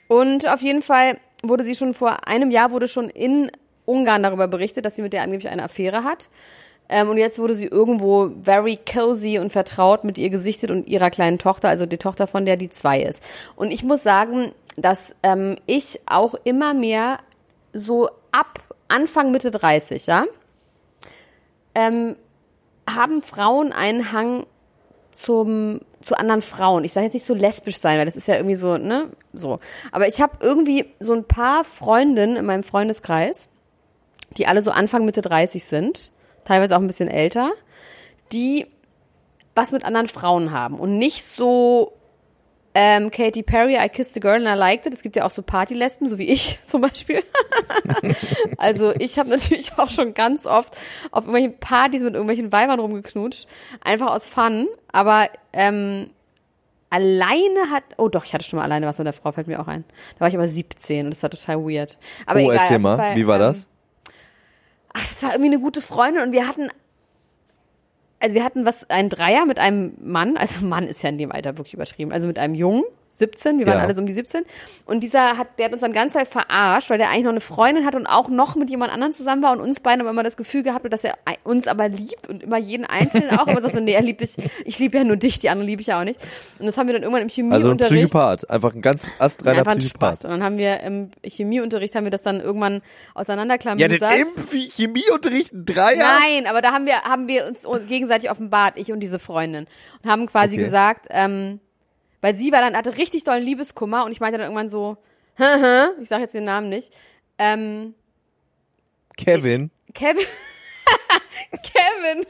[0.09, 3.51] Und auf jeden Fall wurde sie schon vor einem Jahr wurde schon in
[3.85, 6.29] Ungarn darüber berichtet, dass sie mit der angeblich eine Affäre hat.
[6.89, 11.11] Ähm, und jetzt wurde sie irgendwo very cozy und vertraut mit ihr gesichtet und ihrer
[11.11, 13.25] kleinen Tochter, also die Tochter von der die zwei ist.
[13.57, 17.19] Und ich muss sagen, dass ähm, ich auch immer mehr
[17.73, 20.27] so ab Anfang Mitte 30, ja,
[21.75, 22.17] ähm,
[22.87, 24.45] haben Frauen einen Hang
[25.13, 26.85] zum zu anderen Frauen.
[26.85, 29.61] Ich sage jetzt nicht so lesbisch sein, weil das ist ja irgendwie so, ne, so.
[29.93, 33.49] Aber ich habe irgendwie so ein paar Freundinnen in meinem Freundeskreis,
[34.37, 36.11] die alle so Anfang Mitte 30 sind,
[36.45, 37.53] teilweise auch ein bisschen älter,
[38.33, 38.67] die
[39.55, 41.93] was mit anderen Frauen haben und nicht so
[42.75, 44.95] ähm, Katy Perry, I kissed a girl and I liked it.
[44.95, 47.23] Es gibt ja auch so Partylesben, so wie ich zum Beispiel.
[48.59, 50.77] also ich habe natürlich auch schon ganz oft
[51.11, 53.47] auf irgendwelchen Partys mit irgendwelchen Weibern rumgeknutscht,
[53.83, 54.69] einfach aus Fun.
[54.91, 56.11] Aber ähm,
[56.89, 59.61] alleine hat, oh doch, ich hatte schon mal alleine was mit der Frau, fällt mir
[59.61, 59.85] auch ein.
[60.15, 61.99] Da war ich aber 17 und das war total weird.
[62.27, 63.69] Aber oh, egal, erzähl mal, Fall, wie war ähm, das?
[64.95, 66.69] Ach, das war irgendwie eine gute Freundin und wir hatten,
[68.23, 71.33] also wir hatten was, ein Dreier mit einem Mann, also Mann ist ja in dem
[71.33, 72.85] Alter wirklich übertrieben, also mit einem Jungen,
[73.15, 73.83] 17, wir waren Ja.
[73.85, 74.43] alle so um die 17
[74.87, 77.41] und dieser hat, der hat uns dann ganz Zeit verarscht, weil der eigentlich noch eine
[77.41, 80.23] Freundin hat und auch noch mit jemand anderem zusammen war und uns beiden haben immer
[80.23, 83.69] das Gefühl gehabt, dass er uns aber liebt und immer jeden Einzelnen auch, aber so,
[83.81, 86.05] nee, er liebt dich, ich liebe ja nur dich, die anderen liebe ich ja auch
[86.05, 86.21] nicht
[86.59, 89.59] und das haben wir dann irgendwann im Also ein Chemieunterricht Psychopath, einfach ein ganz astreiner
[89.59, 90.19] einfach ein Psychopath.
[90.21, 92.81] Spaß und dann haben wir im Chemieunterricht haben wir das dann irgendwann Ja,
[93.15, 94.01] auseinanderklamüsert.
[94.03, 94.29] denn im
[94.71, 95.99] Chemieunterricht ein Dreier?
[96.21, 99.67] Nein, aber da haben wir, haben wir uns, uns gegenseitig offenbart, ich und diese Freundin.
[100.03, 100.65] Und haben quasi Okay.
[100.65, 101.61] gesagt, ähm,
[102.23, 104.97] weil sie war dann, hatte richtig dollen Liebeskummer und ich meinte dann irgendwann so,
[106.01, 106.93] ich sage jetzt den Namen nicht,
[107.39, 107.95] ähm,
[109.17, 109.71] Kevin.
[109.93, 110.25] Kevin,
[111.51, 112.27] Kevin,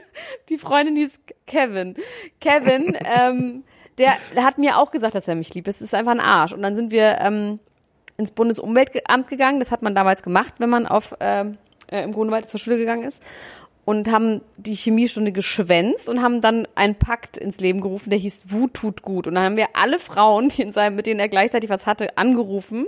[0.49, 1.95] die Freundin hieß Kevin.
[2.41, 3.65] Kevin, ähm,
[3.99, 5.69] der, der hat mir auch gesagt, dass er mich liebt.
[5.69, 6.53] Das ist einfach ein Arsch.
[6.53, 7.61] Und dann sind wir ähm,
[8.17, 9.59] ins Bundesumweltamt gegangen.
[9.61, 13.05] Das hat man damals gemacht, wenn man auf ähm, äh, im Grunewald zur Schule gegangen
[13.05, 13.23] ist.
[13.85, 18.45] Und haben die Chemiestunde geschwänzt und haben dann einen Pakt ins Leben gerufen, der hieß
[18.53, 19.27] Wut tut gut.
[19.27, 22.17] Und dann haben wir alle Frauen, die in seinem, mit denen er gleichzeitig was hatte,
[22.17, 22.87] angerufen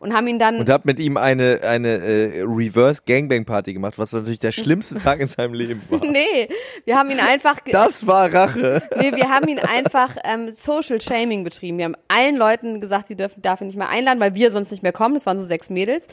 [0.00, 3.98] und haben ihn dann Und hab mit ihm eine, eine äh, Reverse Gangbang Party gemacht,
[3.98, 6.00] was natürlich der schlimmste Tag in seinem Leben war.
[6.10, 6.48] Nee,
[6.86, 7.58] wir haben ihn einfach.
[7.70, 8.82] Das war Rache.
[8.98, 11.78] Nee, wir haben ihn einfach ähm, Social Shaming betrieben.
[11.78, 14.82] Wir haben allen Leuten gesagt, sie dürfen dafür nicht mehr einladen, weil wir sonst nicht
[14.82, 15.14] mehr kommen.
[15.14, 16.08] Das waren so sechs Mädels.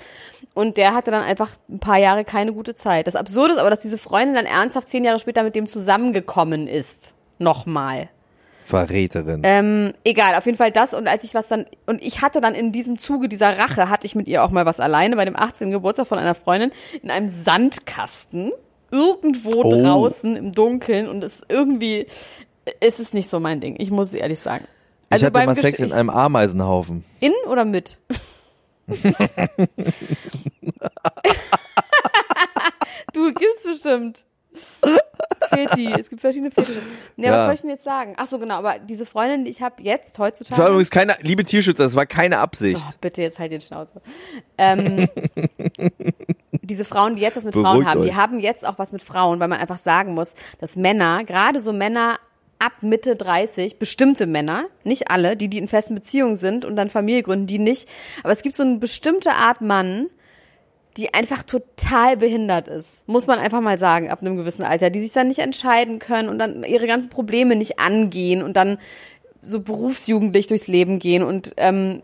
[0.53, 3.07] Und der hatte dann einfach ein paar Jahre keine gute Zeit.
[3.07, 5.67] Das Absurde ist aber, dass diese Freundin Freundin dann ernsthaft zehn Jahre später mit dem
[5.67, 7.13] zusammengekommen ist.
[7.38, 8.09] Nochmal.
[8.68, 9.43] Verräterin.
[9.45, 12.53] Ähm, egal, auf jeden Fall das und als ich was dann und ich hatte dann
[12.53, 15.38] in diesem Zuge dieser Rache hatte ich mit ihr auch mal was alleine bei dem
[15.38, 15.72] 18.
[15.72, 18.51] Geburtstag von einer Freundin in einem Sandkasten
[18.91, 19.72] irgendwo Oh.
[19.72, 22.07] draußen im Dunkeln und es irgendwie
[22.82, 23.78] es ist nicht so mein Ding.
[23.80, 24.65] Ich muss ehrlich sagen.
[25.15, 27.05] ich hatte mal Sex in einem Ameisenhaufen.
[27.22, 27.97] in oder mit?
[33.13, 34.26] du gibst bestimmt.
[35.49, 36.80] Feti, es gibt verschiedene Fetische.
[37.16, 37.45] Nee, was Ja.
[37.45, 38.14] soll ich denn jetzt sagen?
[38.18, 40.49] Ach so, genau, aber diese Freundin, die ich habe jetzt heutzutage.
[40.49, 42.84] Das war übrigens keine, liebe Tierschützer, das war keine Absicht.
[42.88, 44.01] Oh, bitte, jetzt halt den Schnauze.
[44.58, 45.08] Ähm,
[46.62, 48.16] diese Frauen, die jetzt was mit Frauen Beruhigt haben, die euch.
[48.16, 51.72] haben jetzt auch was mit Frauen, weil man einfach sagen muss, dass Männer, gerade so
[51.74, 52.20] Männer
[52.60, 56.89] ab Mitte 30, bestimmte Männer, nicht alle, die, die in festen Beziehungen sind und dann
[56.89, 57.88] Familie gründen, die nicht,
[58.24, 60.08] aber es gibt so eine bestimmte Art Mann,
[60.97, 64.99] die einfach total behindert ist, muss man einfach mal sagen, ab einem gewissen Alter, die
[64.99, 68.79] sich dann nicht entscheiden können und dann ihre ganzen Probleme nicht angehen und dann
[69.41, 72.01] so berufsjugendlich durchs Leben gehen und ähm,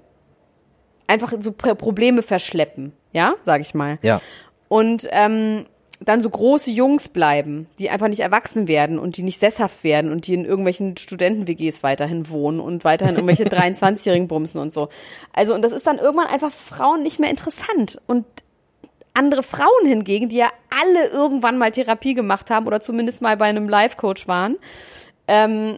[1.07, 3.97] einfach so Pro- Probleme verschleppen, ja, sag ich mal.
[4.03, 4.21] Ja.
[4.67, 5.65] Und ähm,
[5.99, 10.11] dann so große Jungs bleiben, die einfach nicht erwachsen werden und die nicht sesshaft werden
[10.11, 14.89] und die in irgendwelchen Studenten-WGs weiterhin wohnen und weiterhin irgendwelche 23-Jährigen bumsen und so.
[15.33, 17.99] Also, und das ist dann irgendwann einfach Frauen nicht mehr interessant.
[18.05, 18.25] Und
[19.13, 23.45] andere Frauen hingegen, die ja alle irgendwann mal Therapie gemacht haben oder zumindest mal bei
[23.45, 24.57] einem Life-Coach waren,
[25.27, 25.77] ähm,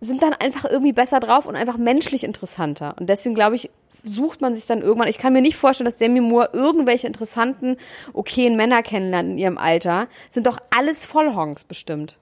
[0.00, 2.94] sind dann einfach irgendwie besser drauf und einfach menschlich interessanter.
[2.98, 3.70] Und deswegen glaube ich,
[4.02, 5.08] sucht man sich dann irgendwann.
[5.08, 7.76] Ich kann mir nicht vorstellen, dass Demi Moore irgendwelche interessanten,
[8.12, 10.08] okayen Männer kennenlernt in ihrem Alter.
[10.28, 12.18] Sind doch alles Vollhonks bestimmt.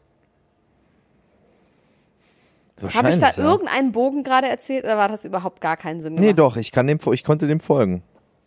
[2.95, 3.39] Habe ich da ja.
[3.39, 6.39] irgendeinen Bogen gerade erzählt oder war das überhaupt gar keinen Sinn Nee, gemacht?
[6.39, 8.03] doch, ich kann dem, ich konnte dem folgen.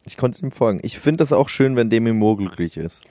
[0.06, 0.80] Ich konnte dem folgen.
[0.84, 3.02] Ich finde das auch schön, wenn Demi Moore glücklich ist.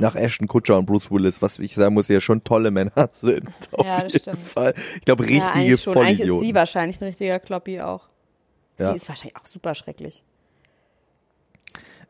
[0.00, 3.48] Nach Ashton Kutcher und Bruce Willis, was ich sagen muss, ja schon tolle Männer sind.
[3.72, 4.38] Auf Ja, das jeden stimmt.
[4.38, 4.74] Fall.
[4.96, 5.96] Ich glaube, ja, richtige eigentlich schon.
[5.98, 6.54] Eigentlich ist sie Vollidioten.
[6.54, 8.08] wahrscheinlich ein richtiger Kloppi auch.
[8.78, 8.90] Ja.
[8.90, 10.22] Sie ist wahrscheinlich auch super schrecklich.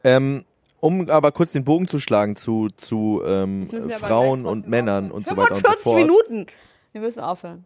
[0.04, 0.44] Ähm,
[0.80, 5.36] um aber kurz den Bogen zu schlagen zu, zu ähm, Frauen und Männern und so
[5.36, 5.96] weiter und so 45 fort.
[5.96, 6.46] Minuten.
[6.92, 7.64] Wir müssen aufhören.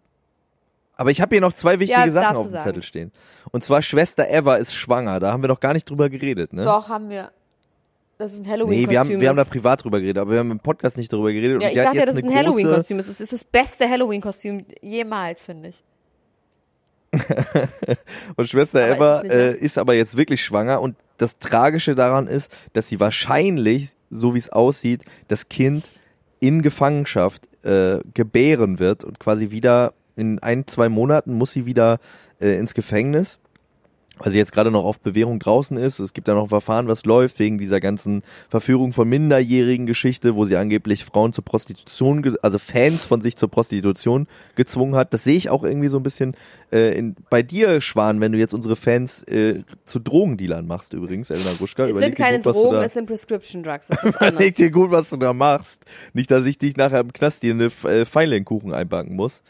[1.02, 2.62] Aber ich habe hier noch zwei wichtige Ja, Sachen auf dem sagen.
[2.62, 3.10] Zettel stehen.
[3.50, 5.18] Und zwar Schwester Eva ist schwanger.
[5.18, 6.62] Da haben wir noch gar nicht drüber geredet, ne?
[6.62, 7.32] Doch, haben wir.
[8.18, 8.90] Das ist ein Nee, Halloween-Kostüm.
[8.90, 11.32] wir haben, wir haben da privat drüber geredet, aber wir haben im Podcast nicht darüber
[11.32, 11.60] geredet.
[11.60, 13.00] ja, und ich dachte ja, das ist ein Halloween-Kostüm.
[13.00, 15.82] Es ist, das beste Halloween-Kostüm jemals, finde ich.
[18.36, 22.26] Und Schwester Aber Eva ist äh, ist aber jetzt wirklich schwanger und das Tragische daran
[22.28, 25.90] ist, dass sie wahrscheinlich, so wie es aussieht, das Kind
[26.40, 31.98] in Gefangenschaft äh, gebären wird und quasi wieder in ein, zwei Monaten muss sie wieder
[32.40, 33.38] äh, ins Gefängnis,
[34.18, 35.98] weil sie jetzt gerade noch auf Bewährung draußen ist.
[35.98, 40.36] Es gibt da noch ein Verfahren, was läuft wegen dieser ganzen Verführung von minderjährigen Geschichte,
[40.36, 45.12] wo sie angeblich Frauen zur Prostitution, also Fans von sich zur Prostitution gezwungen hat.
[45.14, 46.36] Das sehe ich auch irgendwie so ein bisschen
[46.70, 51.30] äh, in, bei dir, Schwan, wenn du jetzt unsere Fans äh, zu Drogendealern machst übrigens,
[51.30, 51.86] Elena Gruschka.
[51.86, 53.88] Es sind keine gut, Drogen, da- es sind Prescription Drugs.
[54.04, 55.80] Überleg dir gut, was du da machst.
[56.12, 59.16] Nicht, dass ich dich nachher im Knast dir eine äh, Pfeile in den Kuchen einbacken
[59.16, 59.42] muss.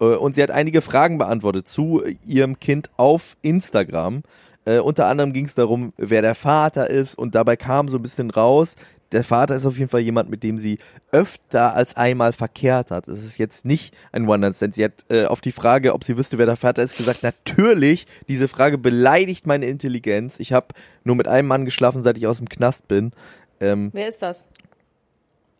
[0.00, 4.22] Äh, Und sie hat einige Fragen beantwortet zu äh, ihrem Kind auf Instagram.
[4.64, 8.02] Äh, unter anderem ging es darum, wer der Vater ist und dabei kam so ein
[8.02, 8.76] bisschen raus,
[9.12, 10.78] der Vater ist auf jeden Fall jemand, mit dem sie
[11.10, 13.08] öfter als einmal verkehrt hat.
[13.08, 14.74] Es ist jetzt nicht ein One-Night-Stand.
[14.74, 18.06] Sie hat äh, auf die Frage, ob sie wüsste, wer der Vater ist, gesagt, natürlich,
[18.28, 20.38] diese Frage beleidigt meine Intelligenz.
[20.38, 20.68] Ich habe
[21.02, 23.12] nur mit einem Mann geschlafen, seit ich aus dem Knast bin.
[23.58, 24.48] Ähm, Wer ist das?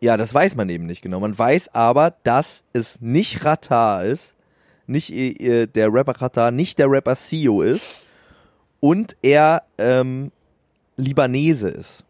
[0.01, 1.19] Ja, das weiß man eben nicht genau.
[1.19, 4.35] Man weiß aber, dass es nicht Ratar ist,
[4.87, 8.03] nicht äh, der Rapper Ratar, nicht der Rapper Sio ist
[8.79, 10.31] und er ähm,
[10.97, 12.03] Libanese ist.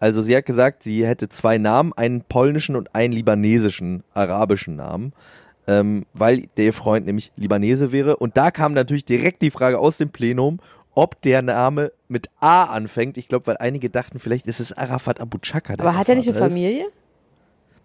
[0.00, 5.12] Also sie hat gesagt, sie hätte zwei Namen, einen polnischen und einen libanesischen, arabischen Namen,
[5.66, 8.16] ähm, weil der Freund nämlich Libanese wäre.
[8.16, 10.58] Und da kam natürlich direkt die Frage aus dem Plenum,
[10.94, 13.18] ob der Name mit A anfängt.
[13.18, 15.74] Ich glaube, weil einige dachten, vielleicht ist es Arafat Abu Chaka.
[15.74, 16.86] Aber hat er nicht eine Vater ist.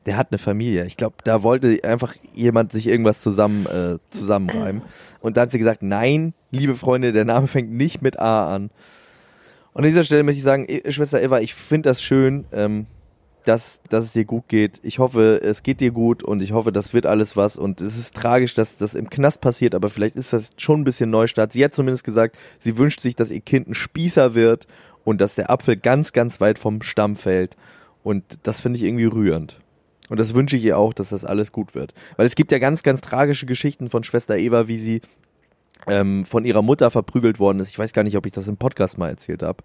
[0.06, 0.86] Der hat eine Familie.
[0.86, 4.82] Ich glaube, da wollte einfach jemand sich irgendwas zusammen äh, zusammenreimen.
[5.20, 8.72] Und dann hat sie gesagt, nein, liebe Freunde, der Name fängt nicht mit A an.
[9.74, 12.88] Und an dieser Stelle möchte ich sagen, Schwester Eva, ich finde das schön, ähm,
[13.46, 14.80] dass, dass es dir gut geht.
[14.84, 17.58] Ich hoffe, es geht dir gut und ich hoffe, das wird alles was.
[17.58, 20.84] Und es ist tragisch, dass das im Knast passiert, aber vielleicht ist das schon ein
[20.84, 21.54] bisschen Neustart.
[21.54, 24.68] Sie hat zumindest gesagt, sie wünscht sich, dass ihr Kind ein Spießer wird
[25.04, 27.56] und dass der Apfel ganz, ganz weit vom Stamm fällt.
[28.04, 29.61] Und das finde ich irgendwie rührend.
[30.12, 31.94] Und das wünsche ich ihr auch, dass das alles gut wird.
[32.18, 35.00] Weil es gibt ja ganz, ganz tragische Geschichten von Schwester Eva, wie sie
[35.88, 37.70] ähm, von ihrer Mutter verprügelt worden ist.
[37.70, 39.64] Ich weiß gar nicht, ob ich das im Podcast mal erzählt habe.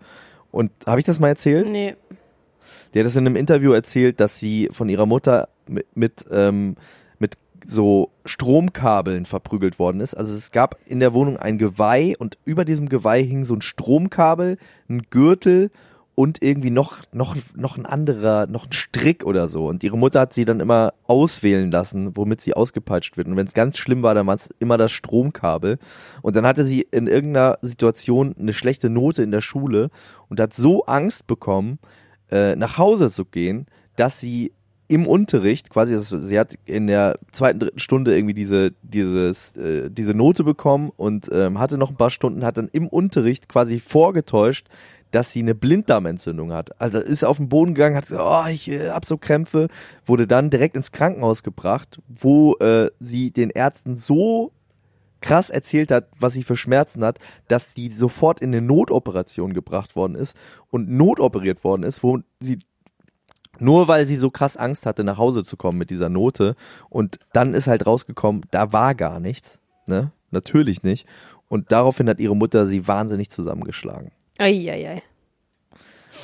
[0.53, 1.68] Und habe ich das mal erzählt?
[1.68, 1.97] Nee.
[2.94, 6.76] Die hat das in einem Interview erzählt, dass sie von ihrer Mutter mit, mit, ähm,
[7.18, 10.14] mit so Stromkabeln verprügelt worden ist.
[10.14, 13.62] Also es gab in der Wohnung ein Geweih und über diesem Geweih hing so ein
[13.62, 15.72] Stromkabel, ein Gürtel
[16.16, 19.66] und irgendwie noch, noch, noch ein anderer, noch ein Strick oder so.
[19.66, 23.28] Und ihre Mutter hat sie dann immer auswählen lassen, womit sie ausgepeitscht wird.
[23.28, 25.78] Und wenn es ganz schlimm war, dann war es immer das Stromkabel.
[26.22, 29.90] Und dann hatte sie in irgendeiner Situation eine schlechte Note in der Schule
[30.30, 31.78] und hat so Angst bekommen,
[32.30, 34.52] äh, nach Hause zu gehen, dass sie
[34.88, 40.14] im Unterricht, quasi, sie hat in der zweiten, dritten Stunde irgendwie diese, dieses, äh, diese
[40.14, 44.68] Note bekommen und ähm, hatte noch ein paar Stunden, hat dann im Unterricht quasi vorgetäuscht,
[45.16, 46.78] dass sie eine Blinddarmentzündung hat.
[46.78, 49.68] Also ist auf den Boden gegangen, hat gesagt, oh, ich äh, hab so Krämpfe,
[50.04, 54.52] wurde dann direkt ins Krankenhaus gebracht, wo äh, sie den Ärzten so
[55.22, 59.96] krass erzählt hat, was sie für Schmerzen hat, dass sie sofort in eine Notoperation gebracht
[59.96, 60.36] worden ist
[60.68, 62.58] und notoperiert worden ist, wo sie
[63.58, 66.56] nur weil sie so krass Angst hatte, nach Hause zu kommen mit dieser Note.
[66.90, 69.60] Und dann ist halt rausgekommen, da war gar nichts.
[69.86, 70.12] Ne?
[70.30, 71.06] Natürlich nicht.
[71.48, 74.12] Und daraufhin hat ihre Mutter sie wahnsinnig zusammengeschlagen.
[74.39, 75.03] Eieiei.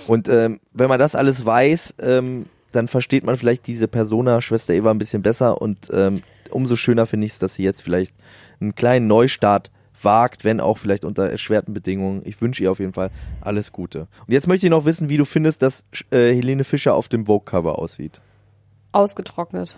[0.06, 4.74] Und ähm, wenn man das alles weiß, ähm, dann versteht man vielleicht diese Persona Schwester
[4.74, 8.14] Eva ein bisschen besser und ähm, umso schöner finde ich es, dass sie jetzt vielleicht
[8.60, 12.22] einen kleinen Neustart wagt, wenn auch vielleicht unter erschwerten Bedingungen.
[12.24, 13.10] Ich wünsche ihr auf jeden Fall
[13.40, 14.08] alles Gute.
[14.26, 17.26] Und jetzt möchte ich noch wissen, wie du findest, dass äh, Helene Fischer auf dem
[17.26, 18.20] Vogue-Cover aussieht.
[18.92, 19.76] Ausgetrocknet.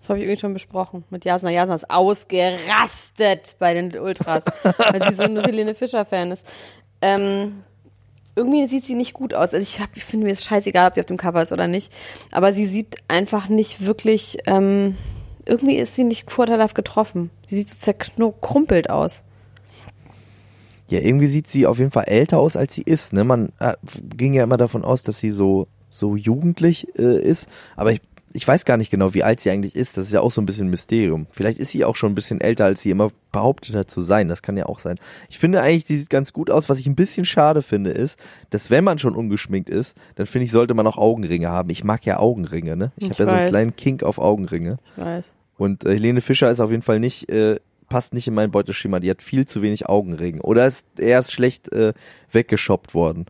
[0.00, 1.04] Das habe ich irgendwie schon besprochen.
[1.10, 1.50] Mit Jasna.
[1.50, 6.46] Jasna ist ausgerastet bei den Ultras, weil sie so ein Helene Fischer-Fan ist.
[7.02, 7.62] Ähm,
[8.40, 9.52] irgendwie sieht sie nicht gut aus.
[9.52, 11.92] Also ich, ich finde mir es scheißegal, ob die auf dem Cover ist oder nicht.
[12.30, 14.96] Aber sie sieht einfach nicht wirklich, ähm,
[15.44, 17.30] irgendwie ist sie nicht vorteilhaft getroffen.
[17.44, 19.24] Sie sieht so zerkrumpelt aus.
[20.88, 23.12] Ja, irgendwie sieht sie auf jeden Fall älter aus, als sie ist.
[23.12, 23.24] Ne?
[23.24, 23.74] Man äh,
[24.16, 28.00] ging ja immer davon aus, dass sie so so jugendlich äh, ist, aber ich
[28.32, 29.96] ich weiß gar nicht genau, wie alt sie eigentlich ist.
[29.96, 31.26] Das ist ja auch so ein bisschen ein Mysterium.
[31.30, 34.28] Vielleicht ist sie auch schon ein bisschen älter, als sie immer behauptet hat zu sein.
[34.28, 34.98] Das kann ja auch sein.
[35.28, 36.68] Ich finde eigentlich, sie sieht ganz gut aus.
[36.68, 38.20] Was ich ein bisschen schade finde, ist,
[38.50, 41.70] dass wenn man schon ungeschminkt ist, dann finde ich, sollte man auch Augenringe haben.
[41.70, 42.92] Ich mag ja Augenringe, ne?
[42.96, 44.78] Ich, ich habe ja so einen kleinen Kink auf Augenringe.
[44.96, 45.34] Ich weiß.
[45.56, 47.58] Und äh, Helene Fischer ist auf jeden Fall nicht, äh,
[47.88, 49.00] passt nicht in mein Beuteschema.
[49.00, 50.40] Die hat viel zu wenig Augenringe.
[50.42, 51.94] Oder ist erst schlecht äh,
[52.30, 53.26] weggeschoppt worden.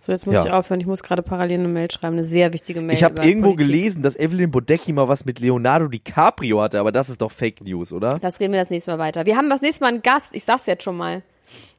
[0.00, 0.44] So, jetzt muss ja.
[0.44, 0.80] ich aufhören.
[0.80, 2.94] Ich muss gerade parallel eine Mail schreiben, eine sehr wichtige Mail.
[2.94, 3.66] Ich habe irgendwo Politik.
[3.66, 7.60] gelesen, dass Evelyn Bodecki mal was mit Leonardo DiCaprio hatte, aber das ist doch Fake
[7.62, 8.18] News, oder?
[8.20, 9.26] Das reden wir das nächste Mal weiter.
[9.26, 10.34] Wir haben das nächste Mal einen Gast.
[10.34, 11.22] Ich sag's jetzt schon mal.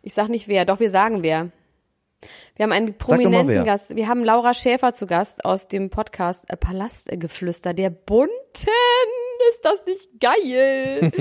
[0.04, 1.50] Ich sag nicht wer, doch wir sagen wer.
[2.56, 3.96] Wir haben einen prominenten Gast.
[3.96, 8.30] Wir haben Laura Schäfer zu Gast aus dem Podcast Palastgeflüster der Bunten.
[9.52, 11.12] Ist das nicht geil?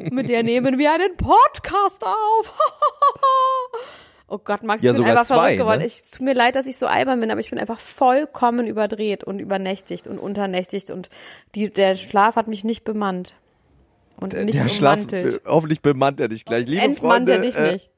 [0.10, 2.58] Mit der nehmen wir einen Podcast auf.
[4.32, 5.80] Oh Gott, Max, ja, ich bin einfach zwei, verrückt geworden.
[5.80, 5.86] Ne?
[5.86, 8.66] Ich, es tut mir leid, dass ich so albern bin, aber ich bin einfach vollkommen
[8.66, 11.10] überdreht und übernächtigt und unternächtigt und
[11.54, 13.34] die, der Schlaf hat mich nicht bemannt.
[14.16, 15.00] Und der, nicht der Schlaf,
[15.44, 16.66] hoffentlich bemannt er dich gleich.
[16.66, 17.90] Liebe Entmannt Freunde, er dich äh, nicht.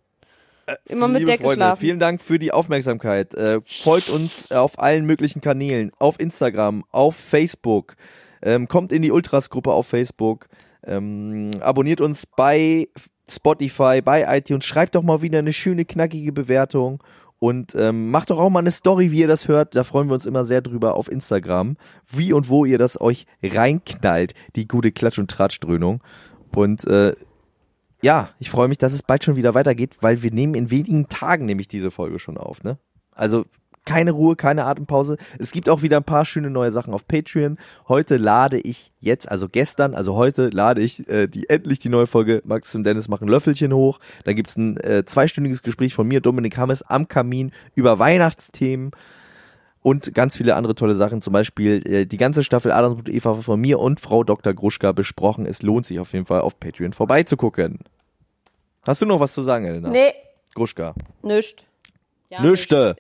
[0.87, 1.81] Immer mit Decke Freunde, schlafen.
[1.81, 3.35] Vielen Dank für die Aufmerksamkeit.
[3.35, 7.95] Äh, folgt uns auf allen möglichen Kanälen, auf Instagram, auf Facebook.
[8.43, 10.49] Ähm, kommt in die Ultras-Gruppe auf Facebook.
[10.85, 12.89] Ähm, abonniert uns bei
[13.29, 14.65] Spotify, bei iTunes.
[14.65, 17.03] Schreibt doch mal wieder eine schöne, knackige Bewertung.
[17.39, 19.77] Und ähm, macht doch auch mal eine Story, wie ihr das hört.
[19.77, 21.77] Da freuen wir uns immer sehr drüber auf Instagram.
[22.07, 26.03] Wie und wo ihr das euch reinknallt, die gute Klatsch- und Tratschdröhnung.
[26.55, 27.15] Und äh,
[28.03, 31.09] ja, ich freue mich, dass es bald schon wieder weitergeht, weil wir nehmen in wenigen
[31.09, 32.79] Tagen nämlich diese Folge schon auf, ne?
[33.13, 33.45] Also
[33.85, 35.17] keine Ruhe, keine Atempause.
[35.39, 37.59] Es gibt auch wieder ein paar schöne neue Sachen auf Patreon.
[37.89, 42.07] Heute lade ich jetzt, also gestern, also heute lade ich äh, die endlich die neue
[42.07, 44.01] Folge Max und Dennis machen Löffelchen hoch.
[44.25, 48.93] Da gibt's ein äh, zweistündiges Gespräch von mir, Dominik Hammes, am Kamin über Weihnachtsthemen
[49.83, 51.21] und ganz viele andere tolle Sachen.
[51.21, 54.55] Zum Beispiel äh, die ganze Staffel Adams und Eva von mir und Frau Dr.
[54.55, 55.45] Gruschka besprochen.
[55.45, 57.81] Es lohnt sich auf jeden Fall auf Patreon vorbeizugucken.
[58.87, 59.91] Hast du noch was zu sagen, Elena?
[59.91, 60.13] Nee.
[60.55, 60.95] Gruschka.
[61.23, 61.67] Nüscht.
[62.31, 62.97] Ja, Nüschte.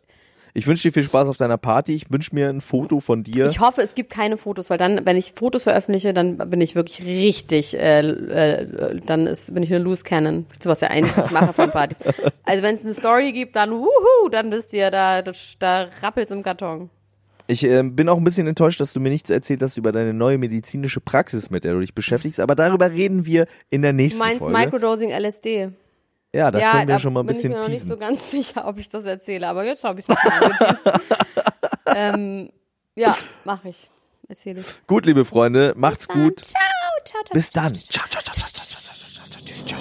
[0.56, 1.94] Ich wünsche dir viel Spaß auf deiner Party.
[1.94, 3.46] Ich wünsche mir ein Foto von dir.
[3.46, 6.76] Ich hoffe, es gibt keine Fotos, weil dann, wenn ich Fotos veröffentliche, dann bin ich
[6.76, 11.32] wirklich richtig, äh, äh, dann ist, bin ich eine Loose Cannon, was ja eigentlich nicht
[11.32, 11.98] mache von Partys.
[12.46, 16.30] Also wenn es eine Story gibt, dann wuhu, dann wisst ihr, da, da, da rappelt's
[16.30, 16.90] im Karton.
[17.46, 20.14] Ich äh, bin auch ein bisschen enttäuscht, dass du mir nichts erzählt hast über deine
[20.14, 22.38] neue medizinische Praxis, mit der du dich beschäftigst.
[22.38, 24.38] Aber darüber reden wir in der nächsten Folge.
[24.38, 25.70] Du meinst Microdosing LSD?
[26.34, 27.72] Ja, da ja, können wir da schon mal ein bisschen teasen.
[27.74, 30.00] Ich bin mir noch nicht so ganz sicher, ob ich das erzähle, aber jetzt habe
[30.00, 30.74] ich es mal
[31.94, 32.50] ähm,
[32.96, 33.88] Ja, mache ich.
[34.28, 34.86] Erzähle ich.
[34.88, 36.40] Gut, liebe Freunde, macht's gut.
[36.40, 36.60] Ciao,
[37.04, 37.34] ciao, ciao.
[37.34, 37.72] Bis dann.
[37.72, 39.78] Ciao, ciao, ciao, ciao, ciao, ciao, ciao, ciao.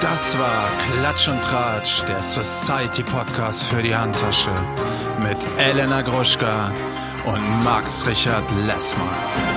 [0.00, 4.50] Das war Klatsch und Tratsch, der Society Podcast für die Handtasche
[5.18, 6.70] mit Elena Gruschka
[7.24, 9.51] und Max Richard Lessmann.